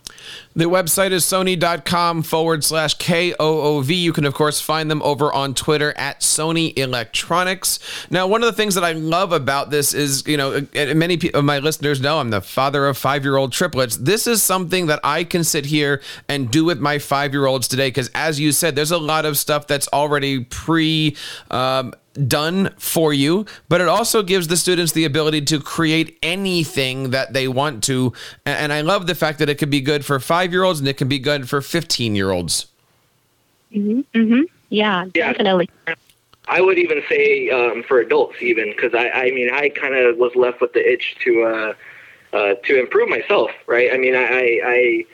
The 0.54 0.64
website 0.64 1.12
is 1.12 1.24
sony.com 1.24 2.22
forward 2.22 2.64
slash 2.64 2.94
k-o-o-v 2.94 3.94
you 3.94 4.12
can 4.12 4.24
of 4.24 4.34
course 4.34 4.60
find 4.60 4.90
them 4.90 5.02
over 5.02 5.32
on 5.32 5.54
twitter 5.54 5.92
at 5.96 6.20
sony 6.20 6.76
electronics. 6.78 7.78
Now 8.10 8.26
one 8.26 8.42
of 8.42 8.46
the 8.46 8.56
things 8.56 8.74
that 8.74 8.84
i 8.84 8.92
love 8.92 9.32
about 9.32 9.70
this 9.70 9.94
is 9.94 10.26
you 10.26 10.36
know 10.36 10.66
many 10.74 11.30
of 11.32 11.44
my 11.44 11.58
listeners 11.58 12.00
know 12.00 12.18
i'm 12.18 12.30
the 12.30 12.40
father 12.40 12.86
of 12.86 12.98
five-year-old 12.98 13.52
triplets. 13.52 13.96
This 13.96 14.26
is 14.26 14.42
something 14.42 14.86
that 14.86 15.00
i 15.04 15.24
can 15.24 15.44
sit 15.44 15.66
here 15.66 16.02
and 16.28 16.50
do 16.50 16.64
with 16.64 16.80
my 16.80 16.98
five-year-olds 16.98 17.68
today 17.68 17.88
because 17.88 18.10
as 18.14 18.40
you 18.40 18.52
said 18.52 18.76
there's 18.76 18.90
a 18.90 18.98
lot 18.98 19.24
of 19.24 19.38
stuff 19.38 19.66
that's 19.66 19.88
already 19.92 20.44
pre 20.44 21.16
um, 21.50 21.92
done 22.16 22.74
for 22.78 23.12
you, 23.12 23.46
but 23.68 23.80
it 23.80 23.88
also 23.88 24.22
gives 24.22 24.48
the 24.48 24.56
students 24.56 24.92
the 24.92 25.04
ability 25.04 25.42
to 25.42 25.60
create 25.60 26.18
anything 26.22 27.10
that 27.10 27.32
they 27.32 27.48
want 27.48 27.82
to. 27.84 28.12
And 28.44 28.72
I 28.72 28.80
love 28.80 29.06
the 29.06 29.14
fact 29.14 29.38
that 29.38 29.48
it 29.48 29.56
could 29.56 29.70
be 29.70 29.80
good 29.80 30.04
for 30.04 30.18
five 30.20 30.52
year 30.52 30.64
olds 30.64 30.80
and 30.80 30.88
it 30.88 30.96
can 30.96 31.08
be 31.08 31.18
good 31.18 31.48
for 31.48 31.60
15 31.60 32.14
year 32.14 32.30
olds. 32.30 32.66
Mm-hmm, 33.72 34.00
mm-hmm. 34.18 34.42
Yeah, 34.68 35.04
yeah, 35.14 35.32
definitely. 35.32 35.68
I 36.48 36.60
would 36.60 36.78
even 36.78 37.02
say 37.08 37.50
um, 37.50 37.82
for 37.82 38.00
adults, 38.00 38.40
even 38.40 38.70
because 38.70 38.94
I, 38.94 39.08
I 39.10 39.30
mean, 39.30 39.50
I 39.52 39.68
kind 39.68 39.94
of 39.94 40.16
was 40.16 40.34
left 40.36 40.60
with 40.60 40.72
the 40.72 40.92
itch 40.92 41.16
to 41.24 41.42
uh, 41.42 41.74
uh, 42.32 42.54
to 42.64 42.78
improve 42.78 43.08
myself, 43.08 43.50
right? 43.66 43.92
I 43.92 43.98
mean, 43.98 44.14
I, 44.14 44.60
I 44.64 45.06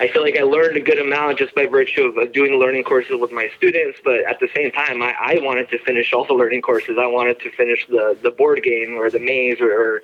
I 0.00 0.08
feel 0.08 0.22
like 0.22 0.36
I 0.36 0.42
learned 0.42 0.76
a 0.76 0.80
good 0.80 0.98
amount 0.98 1.38
just 1.38 1.54
by 1.54 1.66
virtue 1.66 2.04
of, 2.04 2.16
of 2.16 2.32
doing 2.32 2.52
learning 2.54 2.84
courses 2.84 3.16
with 3.18 3.32
my 3.32 3.50
students. 3.56 3.98
But 4.04 4.20
at 4.26 4.38
the 4.38 4.48
same 4.54 4.70
time, 4.70 5.02
I, 5.02 5.14
I 5.18 5.38
wanted 5.42 5.68
to 5.70 5.78
finish 5.80 6.12
all 6.12 6.24
the 6.24 6.34
learning 6.34 6.62
courses. 6.62 6.98
I 7.00 7.06
wanted 7.06 7.40
to 7.40 7.50
finish 7.50 7.84
the, 7.88 8.16
the 8.22 8.30
board 8.30 8.62
game 8.62 8.94
or 8.94 9.10
the 9.10 9.18
maze 9.18 9.60
or, 9.60 9.72
or 9.72 10.02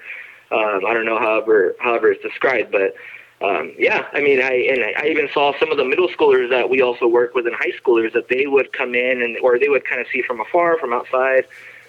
um, 0.51 0.85
I 0.85 0.93
don't 0.95 1.05
know 1.05 1.19
however 1.19 1.77
however 1.79 2.11
it's 2.11 2.23
described. 2.23 2.73
But 2.73 2.95
um, 3.41 3.73
yeah, 3.79 4.07
I 4.13 4.21
mean, 4.21 4.41
I 4.41 4.53
and 4.53 4.97
I 4.97 5.07
even 5.07 5.29
saw 5.33 5.57
some 5.61 5.71
of 5.71 5.77
the 5.77 5.85
middle 5.85 6.09
schoolers 6.09 6.51
that 6.51 6.69
we 6.69 6.83
also 6.83 7.07
work 7.07 7.35
with 7.35 7.47
and 7.47 7.55
high 7.55 7.73
schoolers 7.81 8.13
that 8.15 8.29
they 8.29 8.47
would 8.47 8.73
come 8.73 8.97
in 8.97 9.23
and 9.23 9.39
or 9.39 9.61
they 9.61 9.69
would 9.69 9.85
kind 9.85 10.01
of 10.01 10.09
see 10.13 10.23
from 10.23 10.41
afar, 10.41 10.77
from 10.79 10.93
outside 10.93 11.47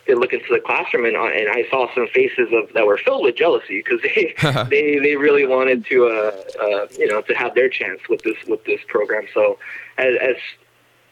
they 0.08 0.14
look 0.14 0.34
into 0.34 0.46
the 0.50 0.60
classroom 0.60 1.06
and, 1.06 1.16
uh, 1.16 1.26
and 1.26 1.50
I 1.50 1.68
saw 1.70 1.94
some 1.96 2.08
faces 2.08 2.50
of 2.52 2.72
that 2.74 2.86
were 2.86 2.98
filled 2.98 3.24
with 3.24 3.36
jealousy 3.36 3.84
because 3.84 4.02
they, 4.02 4.34
they 4.70 5.00
they 5.00 5.16
really 5.16 5.46
wanted 5.46 5.86
to 5.88 6.06
uh, 6.06 6.64
uh, 6.64 6.88
you 6.98 7.08
know 7.08 7.22
to 7.22 7.34
have 7.34 7.56
their 7.56 7.70
chance 7.70 8.02
with 8.10 8.22
this 8.24 8.38
with 8.48 8.64
this 8.66 8.82
program. 8.88 9.26
So 9.34 9.58
as 9.98 10.16
as, 10.22 10.36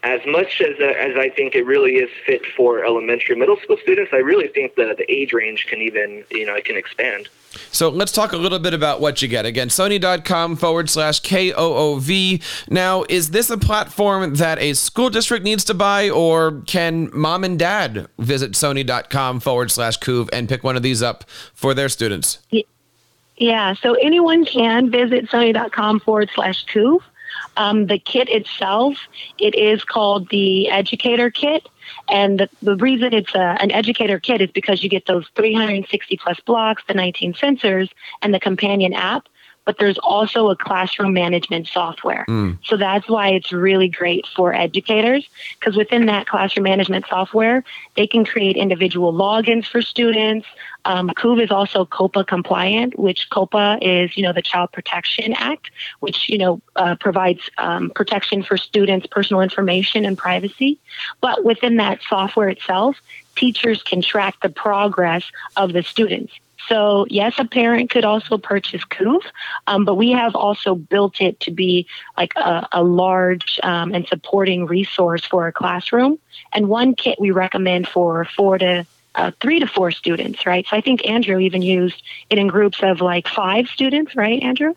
as 0.04 0.20
much 0.26 0.60
as 0.60 0.78
uh, 0.78 0.84
as 0.84 1.16
I 1.16 1.30
think 1.30 1.54
it 1.54 1.64
really 1.64 1.96
is 1.96 2.10
fit 2.26 2.44
for 2.54 2.84
elementary 2.84 3.34
middle 3.34 3.56
school 3.56 3.78
students, 3.82 4.12
I 4.12 4.18
really 4.18 4.48
think 4.48 4.74
that 4.76 4.98
the 4.98 5.10
age 5.10 5.32
range 5.32 5.66
can 5.66 5.80
even 5.80 6.24
you 6.30 6.46
know 6.46 6.54
it 6.54 6.66
can 6.66 6.76
expand. 6.76 7.28
So 7.70 7.88
let's 7.88 8.12
talk 8.12 8.32
a 8.32 8.36
little 8.36 8.58
bit 8.58 8.74
about 8.74 9.00
what 9.00 9.22
you 9.22 9.28
get. 9.28 9.46
Again, 9.46 9.68
sony.com 9.68 10.56
forward 10.56 10.90
slash 10.90 11.22
KOOV. 11.22 12.42
Now, 12.70 13.04
is 13.08 13.30
this 13.30 13.48
a 13.48 13.56
platform 13.56 14.34
that 14.34 14.58
a 14.58 14.74
school 14.74 15.08
district 15.08 15.44
needs 15.44 15.64
to 15.64 15.74
buy, 15.74 16.10
or 16.10 16.62
can 16.66 17.10
mom 17.12 17.44
and 17.44 17.58
dad 17.58 18.08
visit 18.18 18.52
sony.com 18.52 19.40
forward 19.40 19.70
slash 19.70 19.98
KOOV 20.00 20.28
and 20.32 20.48
pick 20.48 20.64
one 20.64 20.76
of 20.76 20.82
these 20.82 21.02
up 21.02 21.24
for 21.54 21.74
their 21.74 21.88
students? 21.88 22.38
Yeah, 23.36 23.74
so 23.74 23.94
anyone 23.94 24.44
can 24.44 24.90
visit 24.90 25.26
sony.com 25.26 26.00
forward 26.00 26.30
slash 26.34 26.66
KOOV. 26.66 27.00
Um, 27.56 27.86
the 27.86 27.98
kit 27.98 28.28
itself, 28.28 28.96
it 29.38 29.54
is 29.54 29.84
called 29.84 30.28
the 30.30 30.68
Educator 30.70 31.30
Kit. 31.30 31.68
And 32.08 32.40
the, 32.40 32.48
the 32.62 32.76
reason 32.76 33.12
it's 33.12 33.34
a, 33.34 33.56
an 33.60 33.70
educator 33.70 34.18
kit 34.18 34.40
is 34.40 34.50
because 34.50 34.82
you 34.82 34.88
get 34.88 35.06
those 35.06 35.26
360 35.36 36.16
plus 36.16 36.40
blocks, 36.40 36.82
the 36.88 36.94
19 36.94 37.34
sensors, 37.34 37.90
and 38.22 38.32
the 38.32 38.40
companion 38.40 38.92
app. 38.92 39.28
But 39.64 39.78
there's 39.78 39.98
also 39.98 40.50
a 40.50 40.56
classroom 40.56 41.14
management 41.14 41.68
software. 41.68 42.24
Mm. 42.28 42.58
So 42.64 42.76
that's 42.76 43.08
why 43.08 43.28
it's 43.30 43.52
really 43.52 43.88
great 43.88 44.26
for 44.34 44.54
educators 44.54 45.28
because 45.58 45.76
within 45.76 46.06
that 46.06 46.26
classroom 46.26 46.64
management 46.64 47.06
software, 47.08 47.64
they 47.96 48.06
can 48.06 48.24
create 48.24 48.56
individual 48.56 49.12
logins 49.12 49.66
for 49.66 49.82
students. 49.82 50.46
Um, 50.86 51.10
is 51.40 51.50
also 51.50 51.86
COPPA 51.86 52.26
compliant, 52.26 52.98
which 52.98 53.30
COPPA 53.30 53.78
is, 53.80 54.18
you 54.18 54.22
know, 54.22 54.34
the 54.34 54.42
Child 54.42 54.70
Protection 54.70 55.32
Act, 55.32 55.70
which, 56.00 56.28
you 56.28 56.36
know, 56.36 56.60
uh, 56.76 56.94
provides 56.96 57.40
um, 57.56 57.90
protection 57.94 58.42
for 58.42 58.58
students' 58.58 59.06
personal 59.06 59.40
information 59.40 60.04
and 60.04 60.18
privacy. 60.18 60.78
But 61.22 61.42
within 61.42 61.76
that 61.76 62.00
software 62.06 62.50
itself, 62.50 63.00
teachers 63.34 63.82
can 63.82 64.02
track 64.02 64.36
the 64.42 64.48
progress 64.48 65.24
of 65.56 65.72
the 65.72 65.82
students. 65.82 66.34
So, 66.68 67.06
yes, 67.08 67.34
a 67.38 67.44
parent 67.44 67.90
could 67.90 68.04
also 68.04 68.38
purchase 68.38 68.84
KOOV, 68.84 69.20
um, 69.66 69.84
but 69.84 69.96
we 69.96 70.10
have 70.12 70.34
also 70.34 70.74
built 70.74 71.20
it 71.20 71.38
to 71.40 71.50
be 71.50 71.86
like 72.16 72.32
a, 72.36 72.66
a 72.72 72.82
large 72.82 73.60
um, 73.62 73.94
and 73.94 74.06
supporting 74.06 74.66
resource 74.66 75.24
for 75.24 75.46
a 75.46 75.52
classroom. 75.52 76.18
And 76.52 76.68
one 76.68 76.94
kit 76.94 77.20
we 77.20 77.30
recommend 77.30 77.88
for 77.88 78.24
four 78.24 78.58
to 78.58 78.86
uh, 79.14 79.30
three 79.40 79.60
to 79.60 79.66
four 79.66 79.90
students, 79.90 80.44
right? 80.46 80.66
So 80.68 80.76
I 80.76 80.80
think 80.80 81.06
Andrew 81.06 81.38
even 81.38 81.62
used 81.62 82.02
it 82.30 82.38
in 82.38 82.48
groups 82.48 82.82
of 82.82 83.00
like 83.00 83.28
five 83.28 83.68
students, 83.68 84.16
right, 84.16 84.42
Andrew? 84.42 84.74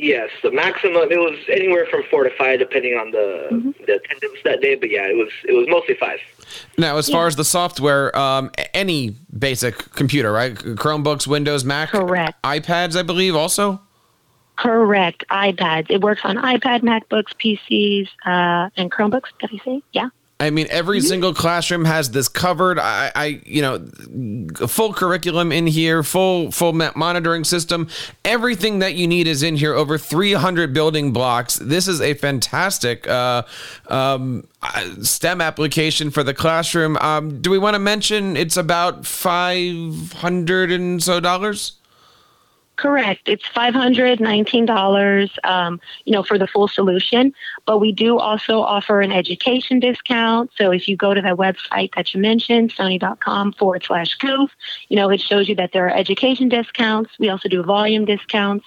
Yes, 0.00 0.30
the 0.42 0.52
maximum 0.52 1.10
it 1.10 1.18
was 1.18 1.38
anywhere 1.48 1.86
from 1.90 2.04
four 2.10 2.22
to 2.22 2.30
five, 2.36 2.60
depending 2.60 2.94
on 2.94 3.10
the 3.10 3.48
mm-hmm. 3.50 3.70
the 3.84 3.96
attendance 3.96 4.38
that 4.44 4.60
day. 4.60 4.76
But 4.76 4.90
yeah, 4.90 5.06
it 5.08 5.16
was 5.16 5.30
it 5.44 5.52
was 5.52 5.66
mostly 5.68 5.94
five. 5.94 6.20
Now, 6.76 6.96
as 6.96 7.08
yeah. 7.08 7.16
far 7.16 7.26
as 7.26 7.36
the 7.36 7.44
software, 7.44 8.16
um, 8.16 8.50
any 8.74 9.16
basic 9.36 9.76
computer, 9.94 10.32
right? 10.32 10.54
Chromebooks, 10.54 11.26
Windows, 11.26 11.64
Mac, 11.64 11.90
correct. 11.90 12.40
iPads, 12.42 12.96
I 12.96 13.02
believe, 13.02 13.34
also. 13.34 13.80
Correct, 14.56 15.24
iPads. 15.30 15.90
It 15.90 16.00
works 16.00 16.22
on 16.24 16.36
iPad, 16.36 16.82
MacBooks, 16.82 17.34
PCs, 17.42 18.08
uh, 18.24 18.70
and 18.76 18.90
Chromebooks. 18.90 19.30
Did 19.40 19.50
I 19.52 19.64
say? 19.64 19.82
Yeah. 19.92 20.08
I 20.40 20.50
mean, 20.50 20.68
every 20.70 21.00
single 21.00 21.34
classroom 21.34 21.84
has 21.84 22.12
this 22.12 22.28
covered. 22.28 22.78
I, 22.78 23.10
I, 23.16 23.40
you 23.44 23.60
know, 23.60 24.68
full 24.68 24.92
curriculum 24.92 25.50
in 25.50 25.66
here, 25.66 26.04
full 26.04 26.52
full 26.52 26.72
monitoring 26.72 27.42
system. 27.42 27.88
Everything 28.24 28.78
that 28.78 28.94
you 28.94 29.08
need 29.08 29.26
is 29.26 29.42
in 29.42 29.56
here. 29.56 29.74
Over 29.74 29.98
300 29.98 30.72
building 30.72 31.12
blocks. 31.12 31.56
This 31.56 31.88
is 31.88 32.00
a 32.00 32.14
fantastic 32.14 33.08
uh, 33.08 33.42
um, 33.88 34.46
STEM 35.02 35.40
application 35.40 36.10
for 36.12 36.22
the 36.22 36.34
classroom. 36.34 36.96
Um, 36.98 37.40
do 37.42 37.50
we 37.50 37.58
want 37.58 37.74
to 37.74 37.80
mention 37.80 38.36
it's 38.36 38.56
about 38.56 39.06
500 39.06 40.70
and 40.70 41.02
so 41.02 41.18
dollars? 41.18 41.78
Correct. 42.78 43.22
It's 43.28 43.44
five 43.48 43.74
hundred 43.74 44.20
nineteen 44.20 44.64
dollars, 44.64 45.36
um, 45.42 45.80
you 46.04 46.12
know, 46.12 46.22
for 46.22 46.38
the 46.38 46.46
full 46.46 46.68
solution. 46.68 47.34
But 47.68 47.80
we 47.80 47.92
do 47.92 48.18
also 48.18 48.62
offer 48.62 49.02
an 49.02 49.12
education 49.12 49.78
discount. 49.78 50.50
So 50.56 50.70
if 50.70 50.88
you 50.88 50.96
go 50.96 51.12
to 51.12 51.20
that 51.20 51.36
website 51.36 51.94
that 51.96 52.14
you 52.14 52.18
mentioned, 52.18 52.74
sony.com 52.74 53.52
forward 53.52 53.84
slash 53.84 54.16
KOOV, 54.16 54.48
you 54.88 54.96
know, 54.96 55.10
it 55.10 55.20
shows 55.20 55.50
you 55.50 55.54
that 55.56 55.72
there 55.72 55.86
are 55.86 55.94
education 55.94 56.48
discounts. 56.48 57.10
We 57.18 57.28
also 57.28 57.50
do 57.50 57.62
volume 57.62 58.06
discounts 58.06 58.64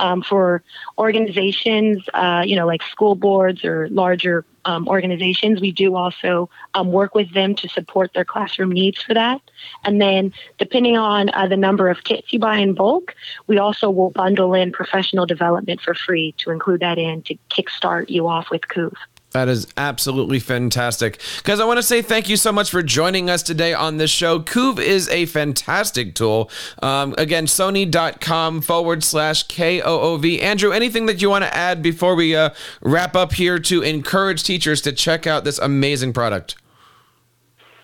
um, 0.00 0.22
for 0.22 0.64
organizations, 0.98 2.02
uh, 2.12 2.42
you 2.44 2.56
know, 2.56 2.66
like 2.66 2.82
school 2.82 3.14
boards 3.14 3.64
or 3.64 3.88
larger 3.90 4.44
um, 4.64 4.88
organizations. 4.88 5.60
We 5.60 5.72
do 5.72 5.94
also 5.94 6.50
um, 6.74 6.90
work 6.90 7.14
with 7.14 7.32
them 7.32 7.54
to 7.56 7.68
support 7.68 8.12
their 8.14 8.24
classroom 8.24 8.72
needs 8.72 9.02
for 9.02 9.14
that. 9.14 9.40
And 9.84 10.00
then, 10.00 10.32
depending 10.58 10.96
on 10.96 11.30
uh, 11.30 11.46
the 11.48 11.56
number 11.56 11.88
of 11.88 12.04
kits 12.04 12.32
you 12.32 12.38
buy 12.38 12.58
in 12.58 12.74
bulk, 12.74 13.14
we 13.46 13.58
also 13.58 13.90
will 13.90 14.10
bundle 14.10 14.54
in 14.54 14.72
professional 14.72 15.26
development 15.26 15.80
for 15.80 15.94
free 15.94 16.32
to 16.38 16.50
include 16.50 16.80
that 16.80 16.98
in 16.98 17.22
to 17.22 17.36
kickstart 17.50 18.08
you 18.08 18.26
off 18.26 18.39
with 18.50 18.62
KOOV. 18.62 18.92
That 19.32 19.48
is 19.48 19.66
absolutely 19.76 20.40
fantastic. 20.40 21.20
Guys, 21.44 21.60
I 21.60 21.64
want 21.64 21.78
to 21.78 21.84
say 21.84 22.02
thank 22.02 22.28
you 22.28 22.36
so 22.36 22.50
much 22.50 22.68
for 22.70 22.82
joining 22.82 23.30
us 23.30 23.44
today 23.44 23.72
on 23.72 23.96
this 23.96 24.10
show. 24.10 24.40
KOOV 24.40 24.80
is 24.80 25.08
a 25.08 25.26
fantastic 25.26 26.14
tool. 26.16 26.50
Um, 26.82 27.14
again, 27.16 27.46
sony.com 27.46 28.60
forward 28.60 29.04
slash 29.04 29.46
KOOV. 29.46 30.42
Andrew, 30.42 30.72
anything 30.72 31.06
that 31.06 31.22
you 31.22 31.30
want 31.30 31.44
to 31.44 31.54
add 31.54 31.80
before 31.80 32.16
we 32.16 32.34
uh, 32.34 32.50
wrap 32.80 33.14
up 33.14 33.34
here 33.34 33.60
to 33.60 33.82
encourage 33.82 34.42
teachers 34.42 34.80
to 34.82 34.92
check 34.92 35.28
out 35.28 35.44
this 35.44 35.58
amazing 35.58 36.12
product? 36.12 36.56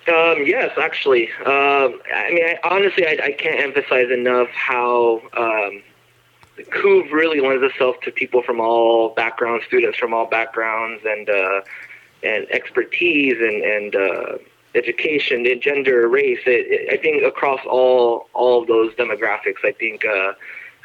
Um, 0.08 0.44
yes, 0.44 0.70
actually. 0.80 1.28
Um, 1.44 2.00
I 2.14 2.30
mean, 2.30 2.44
I, 2.44 2.58
honestly, 2.64 3.06
I, 3.06 3.18
I, 3.22 3.32
can't 3.32 3.58
emphasize 3.58 4.08
enough 4.10 4.48
how 4.50 5.20
KOOV 6.58 7.12
really 7.12 7.40
lends 7.40 7.62
itself 7.62 7.96
to 8.02 8.10
people 8.10 8.42
from 8.42 8.60
all 8.60 9.10
backgrounds, 9.10 9.64
students 9.66 9.98
from 9.98 10.14
all 10.14 10.26
backgrounds, 10.26 11.02
and 11.04 11.28
uh, 11.28 11.60
and 12.22 12.50
expertise 12.50 13.36
and 13.38 13.62
and 13.62 13.96
uh, 13.96 14.38
education, 14.74 15.46
and 15.46 15.60
gender, 15.60 16.08
race. 16.08 16.40
It, 16.46 16.66
it, 16.68 16.98
I 16.98 17.02
think 17.02 17.24
across 17.24 17.60
all 17.66 18.28
all 18.32 18.62
of 18.62 18.68
those 18.68 18.94
demographics, 18.94 19.64
I 19.64 19.72
think 19.72 20.04
uh, 20.04 20.32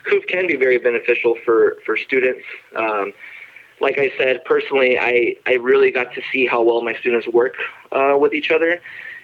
KOOV 0.10 0.28
can 0.28 0.48
be 0.48 0.56
very 0.56 0.78
beneficial 0.78 1.38
for 1.46 1.78
for 1.86 1.96
students. 1.96 2.44
Um, 2.76 3.14
like 3.80 3.98
I 3.98 4.12
said, 4.18 4.44
personally, 4.46 5.00
I 5.00 5.36
I 5.48 5.54
really 5.54 5.92
got 5.92 6.14
to 6.16 6.22
see 6.32 6.46
how 6.46 6.62
well 6.64 6.82
my 6.82 6.96
students 6.96 7.28
work 7.28 7.56
uh, 7.92 8.18
with 8.20 8.34
each 8.34 8.52
other. 8.52 8.82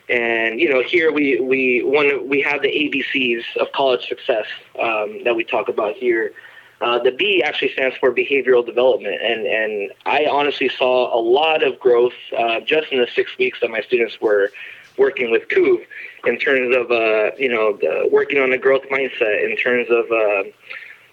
And 0.09 0.59
you 0.59 0.69
know, 0.69 0.81
here 0.81 1.11
we 1.11 1.39
we 1.39 1.81
one 1.83 2.29
we 2.29 2.41
have 2.41 2.61
the 2.61 2.69
ABCs 2.69 3.57
of 3.57 3.71
college 3.73 4.07
success 4.07 4.45
um, 4.81 5.23
that 5.23 5.35
we 5.35 5.43
talk 5.43 5.67
about 5.67 5.95
here. 5.95 6.33
Uh, 6.79 6.99
the 6.99 7.11
B 7.11 7.41
actually 7.43 7.73
stands 7.73 7.97
for 7.97 8.13
behavioral 8.13 8.65
development, 8.65 9.21
and 9.21 9.45
and 9.45 9.91
I 10.05 10.27
honestly 10.27 10.69
saw 10.69 11.13
a 11.13 11.19
lot 11.19 11.63
of 11.63 11.79
growth 11.79 12.13
uh, 12.37 12.61
just 12.61 12.91
in 12.91 12.99
the 12.99 13.07
six 13.15 13.37
weeks 13.37 13.59
that 13.61 13.69
my 13.69 13.81
students 13.81 14.21
were 14.21 14.51
working 14.97 15.29
with 15.29 15.47
KOOV 15.49 15.85
in 16.25 16.37
terms 16.37 16.75
of 16.75 16.91
uh, 16.91 17.31
you 17.37 17.49
know 17.49 17.77
the, 17.77 18.07
working 18.11 18.39
on 18.39 18.53
a 18.53 18.57
growth 18.57 18.83
mindset, 18.91 19.43
in 19.43 19.57
terms 19.57 19.87
of 19.89 20.05
uh, 20.11 20.43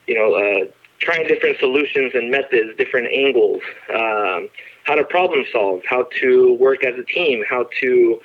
you 0.06 0.14
know 0.14 0.34
uh, 0.34 0.66
trying 0.98 1.26
different 1.26 1.58
solutions 1.58 2.12
and 2.14 2.30
methods, 2.30 2.76
different 2.76 3.08
angles, 3.12 3.62
um, 3.92 4.48
how 4.84 4.94
to 4.94 5.04
problem 5.04 5.44
solve, 5.50 5.82
how 5.88 6.06
to 6.20 6.54
work 6.54 6.84
as 6.84 6.98
a 6.98 7.04
team, 7.04 7.42
how 7.48 7.66
to 7.80 8.20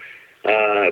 uh, 0.45 0.91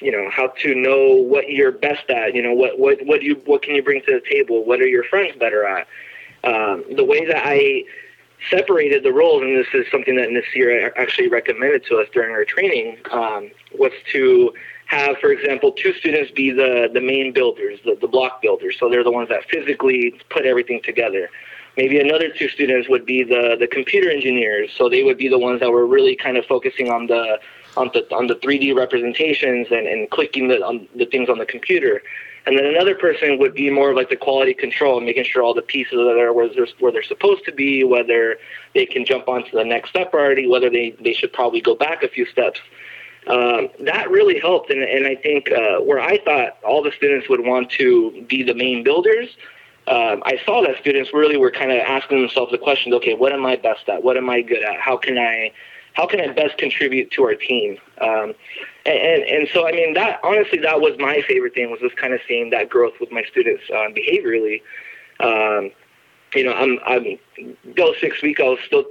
you 0.00 0.10
know 0.10 0.30
how 0.30 0.48
to 0.62 0.74
know 0.74 1.14
what 1.14 1.50
you're 1.50 1.72
best 1.72 2.08
at 2.08 2.34
you 2.34 2.42
know 2.42 2.54
what 2.54 2.78
what 2.78 2.98
what 3.04 3.22
you 3.22 3.36
what 3.44 3.62
can 3.62 3.74
you 3.74 3.82
bring 3.82 4.00
to 4.02 4.12
the 4.12 4.22
table? 4.30 4.64
What 4.64 4.80
are 4.80 4.86
your 4.86 5.04
friends 5.04 5.36
better 5.38 5.64
at? 5.64 5.86
Um, 6.42 6.84
the 6.96 7.04
way 7.04 7.26
that 7.26 7.42
i 7.44 7.84
separated 8.48 9.02
the 9.02 9.12
roles 9.12 9.42
and 9.42 9.56
this 9.56 9.66
is 9.74 9.86
something 9.90 10.16
that 10.16 10.30
Nasir 10.30 10.92
actually 10.96 11.28
recommended 11.28 11.84
to 11.86 11.98
us 11.98 12.08
during 12.12 12.30
our 12.30 12.44
training 12.44 12.96
um, 13.10 13.50
was 13.78 13.92
to 14.12 14.54
have 14.86 15.18
for 15.18 15.30
example 15.30 15.72
two 15.72 15.92
students 15.94 16.30
be 16.30 16.50
the 16.50 16.88
the 16.92 17.00
main 17.00 17.32
builders 17.32 17.78
the, 17.84 17.96
the 18.00 18.08
block 18.08 18.40
builders. 18.42 18.76
So 18.78 18.88
they're 18.88 19.04
the 19.04 19.10
ones 19.10 19.28
that 19.28 19.44
physically 19.50 20.20
put 20.30 20.46
everything 20.46 20.80
together. 20.82 21.28
Maybe 21.76 22.00
another 22.00 22.30
two 22.30 22.48
students 22.48 22.88
would 22.88 23.06
be 23.06 23.22
the 23.22 23.56
the 23.58 23.66
computer 23.66 24.10
engineers, 24.10 24.70
so 24.76 24.88
they 24.88 25.02
would 25.02 25.18
be 25.18 25.28
the 25.28 25.38
ones 25.38 25.60
that 25.60 25.70
were 25.70 25.86
really 25.86 26.16
kind 26.16 26.36
of 26.36 26.44
focusing 26.46 26.90
on 26.90 27.06
the 27.06 27.38
on 27.80 27.90
the 27.94 28.02
on 28.14 28.26
the 28.26 28.36
3D 28.36 28.76
representations 28.76 29.68
and, 29.70 29.86
and 29.86 30.10
clicking 30.10 30.48
the 30.48 30.62
on 30.64 30.86
the 30.94 31.06
things 31.06 31.28
on 31.28 31.38
the 31.38 31.46
computer. 31.46 32.02
And 32.46 32.56
then 32.58 32.64
another 32.64 32.94
person 32.94 33.38
would 33.38 33.54
be 33.54 33.70
more 33.70 33.90
of 33.90 33.96
like 33.96 34.08
the 34.08 34.16
quality 34.16 34.54
control, 34.54 35.00
making 35.00 35.24
sure 35.24 35.42
all 35.42 35.54
the 35.54 35.62
pieces 35.62 35.94
are 35.94 36.32
where 36.32 36.48
they're, 36.48 36.66
where 36.78 36.90
they're 36.90 37.02
supposed 37.02 37.44
to 37.44 37.52
be, 37.52 37.84
whether 37.84 38.38
they 38.74 38.86
can 38.86 39.04
jump 39.04 39.28
onto 39.28 39.50
the 39.50 39.64
next 39.64 39.90
step 39.90 40.14
already, 40.14 40.46
whether 40.46 40.70
they, 40.70 40.96
they 41.00 41.12
should 41.12 41.32
probably 41.32 41.60
go 41.60 41.74
back 41.74 42.02
a 42.02 42.08
few 42.08 42.24
steps. 42.26 42.58
Um, 43.26 43.68
that 43.80 44.10
really 44.10 44.40
helped. 44.40 44.70
And, 44.70 44.82
and 44.82 45.06
I 45.06 45.16
think 45.16 45.52
uh, 45.52 45.80
where 45.80 46.00
I 46.00 46.18
thought 46.24 46.56
all 46.64 46.82
the 46.82 46.92
students 46.96 47.28
would 47.28 47.40
want 47.40 47.70
to 47.72 48.24
be 48.26 48.42
the 48.42 48.54
main 48.54 48.82
builders, 48.82 49.28
um, 49.86 50.22
I 50.24 50.40
saw 50.46 50.62
that 50.62 50.78
students 50.80 51.10
really 51.12 51.36
were 51.36 51.50
kind 51.50 51.70
of 51.70 51.78
asking 51.78 52.20
themselves 52.20 52.52
the 52.52 52.58
question, 52.58 52.94
okay, 52.94 53.14
what 53.14 53.32
am 53.32 53.44
I 53.44 53.56
best 53.56 53.88
at? 53.88 54.02
What 54.02 54.16
am 54.16 54.30
I 54.30 54.40
good 54.40 54.62
at? 54.62 54.80
How 54.80 54.96
can 54.96 55.18
I 55.18 55.52
how 55.94 56.06
can 56.06 56.20
I 56.20 56.28
best 56.28 56.58
contribute 56.58 57.10
to 57.12 57.24
our 57.24 57.34
team? 57.34 57.78
Um, 58.00 58.34
and, 58.86 59.22
and, 59.24 59.48
so, 59.52 59.66
I 59.66 59.72
mean, 59.72 59.94
that 59.94 60.20
honestly, 60.22 60.58
that 60.58 60.80
was 60.80 60.96
my 60.98 61.22
favorite 61.26 61.54
thing 61.54 61.70
was 61.70 61.80
just 61.80 61.96
kind 61.96 62.14
of 62.14 62.20
seeing 62.26 62.50
that 62.50 62.70
growth 62.70 62.94
with 63.00 63.12
my 63.12 63.24
students 63.24 63.62
uh, 63.70 63.88
behaviorally. 63.90 64.62
Um, 65.20 65.70
you 66.34 66.44
know, 66.44 66.52
I'm, 66.52 66.78
I'm 66.86 67.18
go 67.74 67.94
six 68.00 68.22
week. 68.22 68.40
I 68.40 68.44
was 68.44 68.58
still 68.66 68.84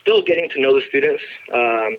still 0.00 0.22
getting 0.22 0.48
to 0.50 0.60
know 0.60 0.78
the 0.78 0.86
students, 0.86 1.22
um, 1.52 1.96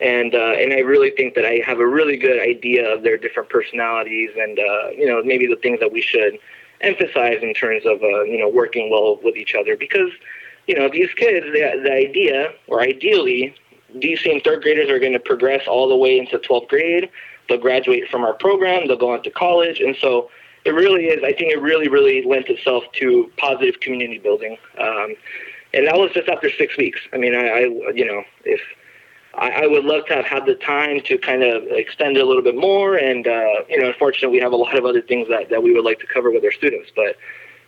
and 0.00 0.34
uh, 0.34 0.54
and 0.58 0.72
I 0.72 0.80
really 0.80 1.10
think 1.10 1.34
that 1.34 1.44
I 1.44 1.62
have 1.64 1.78
a 1.78 1.86
really 1.86 2.16
good 2.16 2.40
idea 2.40 2.92
of 2.92 3.02
their 3.02 3.16
different 3.16 3.48
personalities 3.48 4.30
and 4.36 4.58
uh, 4.58 4.90
you 4.90 5.06
know 5.06 5.22
maybe 5.22 5.46
the 5.46 5.56
things 5.56 5.80
that 5.80 5.92
we 5.92 6.02
should 6.02 6.38
emphasize 6.80 7.38
in 7.42 7.54
terms 7.54 7.84
of 7.86 8.02
uh, 8.02 8.22
you 8.22 8.38
know 8.38 8.48
working 8.48 8.90
well 8.90 9.18
with 9.22 9.36
each 9.36 9.54
other 9.54 9.76
because 9.76 10.10
you 10.66 10.74
know 10.74 10.88
these 10.88 11.12
kids 11.14 11.46
the, 11.46 11.80
the 11.82 11.92
idea 11.92 12.52
or 12.66 12.80
ideally 12.80 13.54
these 14.00 14.22
same 14.22 14.40
third 14.40 14.62
graders 14.62 14.90
are 14.90 14.98
going 14.98 15.12
to 15.12 15.20
progress 15.20 15.66
all 15.66 15.88
the 15.88 15.96
way 15.96 16.18
into 16.18 16.38
12th 16.38 16.68
grade. 16.68 17.10
They'll 17.48 17.58
graduate 17.58 18.08
from 18.10 18.22
our 18.22 18.34
program. 18.34 18.86
They'll 18.88 18.96
go 18.96 19.12
on 19.12 19.22
to 19.22 19.30
college. 19.30 19.80
And 19.80 19.96
so 20.00 20.30
it 20.64 20.70
really 20.70 21.06
is, 21.06 21.22
I 21.24 21.32
think 21.32 21.52
it 21.52 21.60
really, 21.60 21.88
really 21.88 22.22
lent 22.24 22.48
itself 22.48 22.84
to 22.94 23.30
positive 23.36 23.80
community 23.80 24.18
building. 24.18 24.58
Um, 24.78 25.14
and 25.74 25.86
that 25.86 25.96
was 25.96 26.10
just 26.12 26.28
after 26.28 26.50
six 26.50 26.76
weeks. 26.76 27.00
I 27.12 27.16
mean, 27.18 27.34
I, 27.34 27.46
I 27.48 27.58
you 27.94 28.04
know, 28.04 28.22
if 28.44 28.60
I, 29.34 29.64
I, 29.64 29.66
would 29.66 29.84
love 29.84 30.06
to 30.06 30.14
have 30.14 30.24
had 30.24 30.46
the 30.46 30.54
time 30.54 31.00
to 31.02 31.18
kind 31.18 31.42
of 31.42 31.64
extend 31.68 32.16
it 32.16 32.20
a 32.20 32.26
little 32.26 32.42
bit 32.42 32.56
more. 32.56 32.96
And, 32.96 33.26
uh, 33.26 33.64
you 33.68 33.80
know, 33.80 33.88
unfortunately, 33.88 34.38
we 34.38 34.42
have 34.42 34.52
a 34.52 34.56
lot 34.56 34.76
of 34.76 34.84
other 34.84 35.02
things 35.02 35.28
that, 35.28 35.50
that 35.50 35.62
we 35.62 35.72
would 35.74 35.84
like 35.84 36.00
to 36.00 36.06
cover 36.06 36.30
with 36.30 36.44
our 36.44 36.52
students. 36.52 36.90
But 36.94 37.16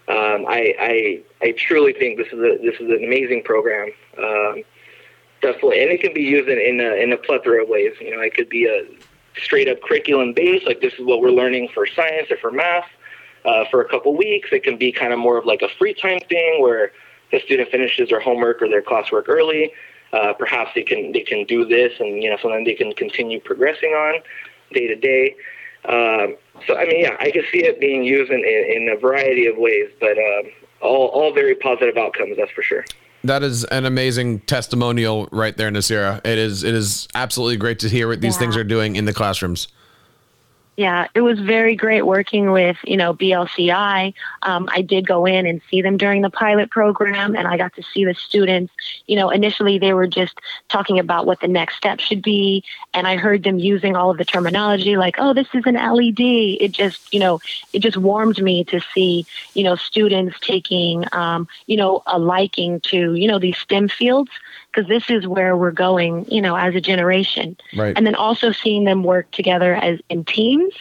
um, 0.09 0.47
I, 0.49 0.75
I, 0.81 1.23
I 1.43 1.53
truly 1.53 1.93
think 1.93 2.19
this 2.19 2.29
is 2.29 2.39
a, 2.39 2.59
this 2.63 2.75
is 2.81 2.91
an 2.91 3.05
amazing 3.05 3.43
program. 3.45 3.91
Um, 4.19 4.63
definitely, 5.43 5.83
and 5.83 5.91
it 5.91 6.01
can 6.01 6.15
be 6.15 6.23
used 6.23 6.49
in 6.49 6.59
in 6.59 6.81
a, 6.81 6.95
in 7.03 7.13
a 7.13 7.17
plethora 7.17 7.63
of 7.63 7.69
ways. 7.69 7.93
You 8.01 8.15
know, 8.15 8.21
it 8.21 8.35
could 8.35 8.49
be 8.49 8.67
a 8.67 8.85
straight 9.43 9.69
up 9.69 9.81
curriculum 9.83 10.33
based, 10.33 10.67
like 10.67 10.81
this 10.81 10.95
is 10.95 11.01
what 11.01 11.21
we're 11.21 11.31
learning 11.31 11.69
for 11.75 11.87
science 11.87 12.31
or 12.31 12.37
for 12.39 12.51
math. 12.51 12.87
Uh, 13.45 13.65
for 13.71 13.81
a 13.81 13.89
couple 13.89 14.15
weeks, 14.15 14.51
it 14.53 14.63
can 14.63 14.77
be 14.77 14.93
kind 14.93 15.15
of 15.15 15.19
more 15.19 15.39
of 15.39 15.47
like 15.47 15.63
a 15.63 15.69
free 15.79 15.95
time 15.95 16.21
thing 16.29 16.61
where 16.61 16.93
the 17.33 17.41
student 17.41 17.71
finishes 17.71 18.11
their 18.11 18.21
homework 18.21 18.61
or 18.61 18.69
their 18.69 18.83
classwork 18.83 19.29
early. 19.29 19.73
Uh, 20.13 20.33
perhaps 20.35 20.73
they 20.75 20.83
can 20.83 21.13
they 21.13 21.21
can 21.21 21.45
do 21.47 21.65
this, 21.65 21.93
and 22.01 22.23
you 22.23 22.29
know, 22.29 22.37
so 22.43 22.51
then 22.51 22.65
they 22.65 22.75
can 22.75 22.93
continue 22.93 23.41
progressing 23.41 23.91
on 23.91 24.21
day 24.73 24.87
to 24.89 24.97
day. 24.97 25.35
Um, 25.85 26.37
so 26.67 26.77
I 26.77 26.85
mean, 26.85 27.01
yeah, 27.01 27.17
I 27.19 27.31
can 27.31 27.43
see 27.51 27.65
it 27.65 27.81
being 27.81 28.03
used 28.03 28.31
in, 28.31 28.41
in, 28.41 28.83
in 28.83 28.89
a 28.91 28.97
variety 28.97 29.47
of 29.47 29.57
ways, 29.57 29.89
but 30.01 30.19
um, 30.19 30.51
all 30.83 31.07
all 31.09 31.33
very 31.33 31.55
positive 31.55 31.97
outcomes, 31.97 32.37
that's 32.37 32.51
for 32.51 32.63
sure. 32.63 32.85
That 33.25 33.43
is 33.43 33.65
an 33.65 33.85
amazing 33.85 34.41
testimonial 34.41 35.29
right 35.31 35.57
there, 35.57 35.71
Nasira. 35.71 36.25
It 36.25 36.39
is 36.39 36.65
it 36.65 36.75
is 36.75 37.07
absolutely 37.15 37.59
great 37.59 37.81
to 37.81 37.89
hear 37.89 38.09
what 38.09 38.21
these 38.21 38.35
yeah. 38.35 38.41
things 38.41 38.57
are 38.57 38.65
doing 38.65 38.97
in 38.97 39.05
the 39.05 39.13
classrooms 39.13 39.69
yeah, 40.81 41.09
it 41.15 41.21
was 41.21 41.39
very 41.39 41.77
great 41.77 42.07
working 42.07 42.53
with, 42.53 42.79
you 42.85 42.97
know, 42.97 43.13
BLCI. 43.13 44.15
Um, 44.41 44.67
I 44.73 44.81
did 44.81 45.07
go 45.07 45.27
in 45.27 45.45
and 45.45 45.61
see 45.71 45.83
them 45.83 45.99
during 45.99 46.23
the 46.23 46.31
pilot 46.31 46.71
program, 46.71 47.37
and 47.37 47.47
I 47.47 47.59
got 47.59 47.75
to 47.75 47.83
see 47.83 48.07
the 48.07 48.15
students. 48.15 48.73
You 49.07 49.17
know, 49.17 49.29
initially 49.29 49.79
they 49.79 49.93
were 49.93 50.07
just 50.07 50.41
talking 50.71 50.99
about 50.99 51.27
what 51.27 51.41
the 51.41 51.49
next 51.49 51.77
step 51.77 52.01
should 52.01 52.23
be, 52.23 52.65
and 52.95 53.07
I 53.07 53.17
heard 53.19 53.43
them 53.43 53.59
using 53.59 53.95
all 53.95 54.11
of 54.11 54.17
the 54.17 54.25
terminology 54.25 54.97
like, 54.97 55.17
"Oh, 55.19 55.35
this 55.35 55.49
is 55.53 55.65
an 55.67 55.77
LED." 55.77 56.57
It 56.63 56.73
just, 56.73 57.13
you 57.13 57.21
know, 57.21 57.41
it 57.75 57.81
just 57.81 57.99
warmed 57.99 58.41
me 58.43 58.65
to 58.65 58.81
see, 58.95 59.27
you 59.53 59.65
know, 59.65 59.77
students 59.77 60.41
taking, 60.41 61.05
um, 61.13 61.47
you 61.67 61.77
know, 61.77 62.03
a 62.07 62.19
liking 62.19 62.81
to, 62.85 63.13
you 63.13 63.29
know, 63.29 63.39
these 63.39 63.59
STEM 63.59 63.89
fields 63.89 64.31
because 64.73 64.89
this 64.89 65.11
is 65.11 65.27
where 65.27 65.57
we're 65.57 65.71
going, 65.71 66.27
you 66.31 66.41
know, 66.41 66.57
as 66.57 66.75
a 66.75 66.81
generation. 66.81 67.57
Right. 67.77 67.97
And 67.97 68.07
then 68.07 68.15
also 68.15 68.53
seeing 68.53 68.85
them 68.85 69.03
work 69.03 69.31
together 69.33 69.75
as 69.75 70.01
in 70.09 70.25
teams. 70.25 70.73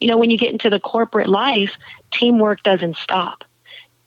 You 0.00 0.08
know, 0.08 0.18
when 0.18 0.30
you 0.30 0.38
get 0.38 0.52
into 0.52 0.70
the 0.70 0.80
corporate 0.80 1.28
life, 1.28 1.72
teamwork 2.12 2.62
doesn't 2.62 2.96
stop. 2.96 3.44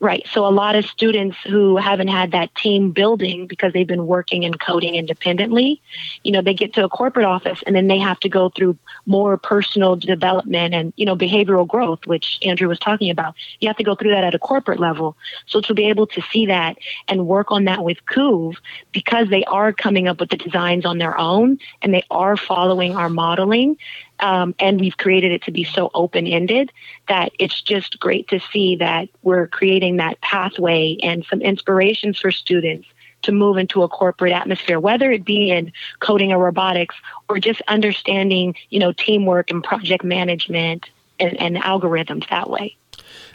Right. 0.01 0.25
So 0.33 0.47
a 0.47 0.49
lot 0.49 0.75
of 0.75 0.85
students 0.85 1.37
who 1.45 1.77
haven't 1.77 2.07
had 2.07 2.31
that 2.31 2.55
team 2.55 2.89
building 2.89 3.45
because 3.45 3.71
they've 3.71 3.85
been 3.85 4.07
working 4.07 4.43
and 4.43 4.59
coding 4.59 4.95
independently, 4.95 5.79
you 6.23 6.31
know, 6.31 6.41
they 6.41 6.55
get 6.55 6.73
to 6.73 6.83
a 6.83 6.89
corporate 6.89 7.27
office 7.27 7.59
and 7.67 7.75
then 7.75 7.87
they 7.87 7.99
have 7.99 8.19
to 8.21 8.29
go 8.29 8.49
through 8.49 8.75
more 9.05 9.37
personal 9.37 9.95
development 9.95 10.73
and, 10.73 10.91
you 10.97 11.05
know, 11.05 11.15
behavioral 11.15 11.67
growth, 11.67 12.07
which 12.07 12.39
Andrew 12.41 12.67
was 12.67 12.79
talking 12.79 13.11
about. 13.11 13.35
You 13.59 13.67
have 13.69 13.77
to 13.77 13.83
go 13.83 13.93
through 13.93 14.09
that 14.09 14.23
at 14.23 14.33
a 14.33 14.39
corporate 14.39 14.79
level. 14.79 15.15
So 15.45 15.61
to 15.61 15.73
be 15.75 15.87
able 15.87 16.07
to 16.07 16.21
see 16.31 16.47
that 16.47 16.77
and 17.07 17.27
work 17.27 17.51
on 17.51 17.65
that 17.65 17.83
with 17.83 18.03
Koov, 18.07 18.55
because 18.91 19.29
they 19.29 19.43
are 19.43 19.71
coming 19.71 20.07
up 20.07 20.19
with 20.19 20.31
the 20.31 20.37
designs 20.37 20.83
on 20.83 20.97
their 20.97 21.15
own 21.15 21.59
and 21.83 21.93
they 21.93 22.03
are 22.09 22.37
following 22.37 22.95
our 22.95 23.09
modeling, 23.09 23.77
um, 24.21 24.55
and 24.59 24.79
we've 24.79 24.97
created 24.97 25.31
it 25.31 25.43
to 25.43 25.51
be 25.51 25.63
so 25.63 25.91
open 25.93 26.27
ended 26.27 26.71
that 27.07 27.31
it's 27.39 27.61
just 27.61 27.99
great 27.99 28.27
to 28.29 28.39
see 28.51 28.75
that 28.77 29.09
we're 29.23 29.47
creating 29.47 29.97
that 29.97 30.21
pathway 30.21 30.97
and 31.03 31.25
some 31.25 31.41
inspirations 31.41 32.19
for 32.19 32.31
students 32.31 32.87
to 33.23 33.31
move 33.31 33.57
into 33.57 33.83
a 33.83 33.87
corporate 33.87 34.33
atmosphere, 34.33 34.79
whether 34.79 35.11
it 35.11 35.23
be 35.23 35.51
in 35.51 35.71
coding 35.99 36.31
or 36.31 36.39
robotics 36.39 36.95
or 37.29 37.39
just 37.39 37.61
understanding, 37.67 38.55
you 38.69 38.79
know, 38.79 38.91
teamwork 38.91 39.51
and 39.51 39.63
project 39.63 40.03
management 40.03 40.89
and, 41.19 41.39
and 41.39 41.57
algorithms 41.57 42.27
that 42.29 42.49
way. 42.49 42.75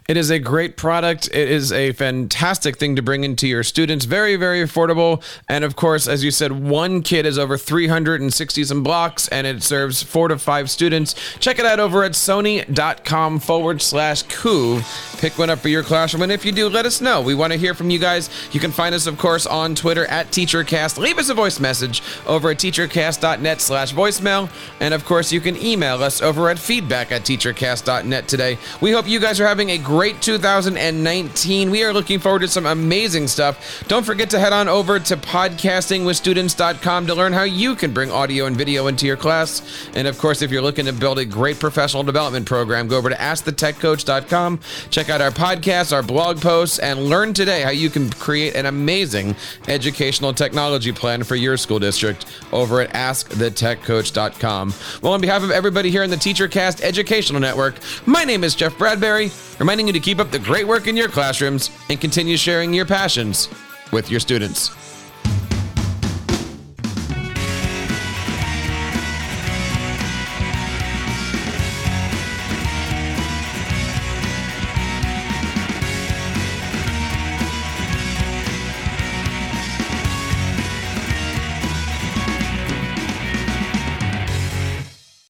It 0.08 0.16
is 0.16 0.30
a 0.30 0.38
great 0.38 0.76
product. 0.76 1.26
It 1.32 1.50
is 1.50 1.72
a 1.72 1.90
fantastic 1.92 2.76
thing 2.76 2.94
to 2.94 3.02
bring 3.02 3.24
into 3.24 3.48
your 3.48 3.64
students. 3.64 4.04
Very, 4.04 4.36
very 4.36 4.60
affordable. 4.60 5.20
And 5.48 5.64
of 5.64 5.74
course, 5.74 6.06
as 6.06 6.22
you 6.22 6.30
said, 6.30 6.52
one 6.52 7.02
kit 7.02 7.26
is 7.26 7.40
over 7.40 7.58
360 7.58 8.64
some 8.64 8.84
blocks 8.84 9.26
and 9.28 9.48
it 9.48 9.64
serves 9.64 10.04
four 10.04 10.28
to 10.28 10.38
five 10.38 10.70
students. 10.70 11.16
Check 11.40 11.58
it 11.58 11.66
out 11.66 11.80
over 11.80 12.04
at 12.04 12.12
sony.com 12.12 13.40
forward 13.40 13.82
slash 13.82 14.22
Koov. 14.26 15.20
Pick 15.20 15.38
one 15.38 15.50
up 15.50 15.58
for 15.58 15.68
your 15.68 15.82
classroom. 15.82 16.22
And 16.22 16.30
if 16.30 16.44
you 16.44 16.52
do, 16.52 16.68
let 16.68 16.86
us 16.86 17.00
know. 17.00 17.20
We 17.20 17.34
want 17.34 17.52
to 17.52 17.58
hear 17.58 17.74
from 17.74 17.90
you 17.90 17.98
guys. 17.98 18.30
You 18.52 18.60
can 18.60 18.70
find 18.70 18.94
us, 18.94 19.08
of 19.08 19.18
course, 19.18 19.44
on 19.44 19.74
Twitter 19.74 20.06
at 20.06 20.28
TeacherCast. 20.28 20.98
Leave 20.98 21.18
us 21.18 21.30
a 21.30 21.34
voice 21.34 21.58
message 21.58 22.00
over 22.28 22.50
at 22.50 22.58
teachercast.net 22.58 23.60
slash 23.60 23.92
voicemail. 23.92 24.48
And 24.78 24.94
of 24.94 25.04
course, 25.04 25.32
you 25.32 25.40
can 25.40 25.56
email 25.56 26.00
us 26.04 26.22
over 26.22 26.48
at 26.48 26.60
feedback 26.60 27.10
at 27.10 27.22
teachercast.net 27.22 28.28
today. 28.28 28.58
We 28.80 28.92
hope 28.92 29.08
you 29.08 29.18
guys 29.18 29.40
are 29.40 29.46
having 29.48 29.70
a 29.70 29.78
great 29.78 29.95
great 29.96 30.20
2019. 30.20 31.70
We 31.70 31.82
are 31.82 31.90
looking 31.90 32.18
forward 32.18 32.40
to 32.40 32.48
some 32.48 32.66
amazing 32.66 33.26
stuff. 33.28 33.82
Don't 33.88 34.04
forget 34.04 34.28
to 34.28 34.38
head 34.38 34.52
on 34.52 34.68
over 34.68 35.00
to 35.00 35.16
podcastingwithstudents.com 35.16 37.06
to 37.06 37.14
learn 37.14 37.32
how 37.32 37.44
you 37.44 37.74
can 37.74 37.94
bring 37.94 38.10
audio 38.10 38.44
and 38.44 38.54
video 38.54 38.88
into 38.88 39.06
your 39.06 39.16
class. 39.16 39.88
And 39.94 40.06
of 40.06 40.18
course, 40.18 40.42
if 40.42 40.50
you're 40.50 40.60
looking 40.60 40.84
to 40.84 40.92
build 40.92 41.18
a 41.18 41.24
great 41.24 41.58
professional 41.58 42.02
development 42.02 42.44
program, 42.44 42.88
go 42.88 42.98
over 42.98 43.08
to 43.08 43.16
askthetechcoach.com, 43.16 44.60
check 44.90 45.08
out 45.08 45.22
our 45.22 45.30
podcasts, 45.30 45.94
our 45.94 46.02
blog 46.02 46.42
posts, 46.42 46.78
and 46.78 47.06
learn 47.06 47.32
today 47.32 47.62
how 47.62 47.70
you 47.70 47.88
can 47.88 48.10
create 48.10 48.54
an 48.54 48.66
amazing 48.66 49.34
educational 49.66 50.34
technology 50.34 50.92
plan 50.92 51.22
for 51.22 51.36
your 51.36 51.56
school 51.56 51.78
district 51.78 52.26
over 52.52 52.82
at 52.82 52.90
askthetechcoach.com. 52.90 54.74
Well, 55.00 55.14
on 55.14 55.22
behalf 55.22 55.42
of 55.42 55.50
everybody 55.50 55.90
here 55.90 56.02
in 56.02 56.10
the 56.10 56.16
TeacherCast 56.16 56.82
Educational 56.82 57.40
Network, 57.40 57.76
my 58.04 58.24
name 58.24 58.44
is 58.44 58.54
Jeff 58.54 58.76
Bradbury 58.76 59.30
reminding 59.58 59.85
you 59.86 59.92
to 59.92 60.00
keep 60.00 60.18
up 60.18 60.30
the 60.30 60.38
great 60.38 60.66
work 60.66 60.86
in 60.86 60.96
your 60.96 61.08
classrooms 61.08 61.70
and 61.90 62.00
continue 62.00 62.36
sharing 62.36 62.72
your 62.72 62.86
passions 62.86 63.48
with 63.92 64.10
your 64.10 64.20
students. 64.20 64.85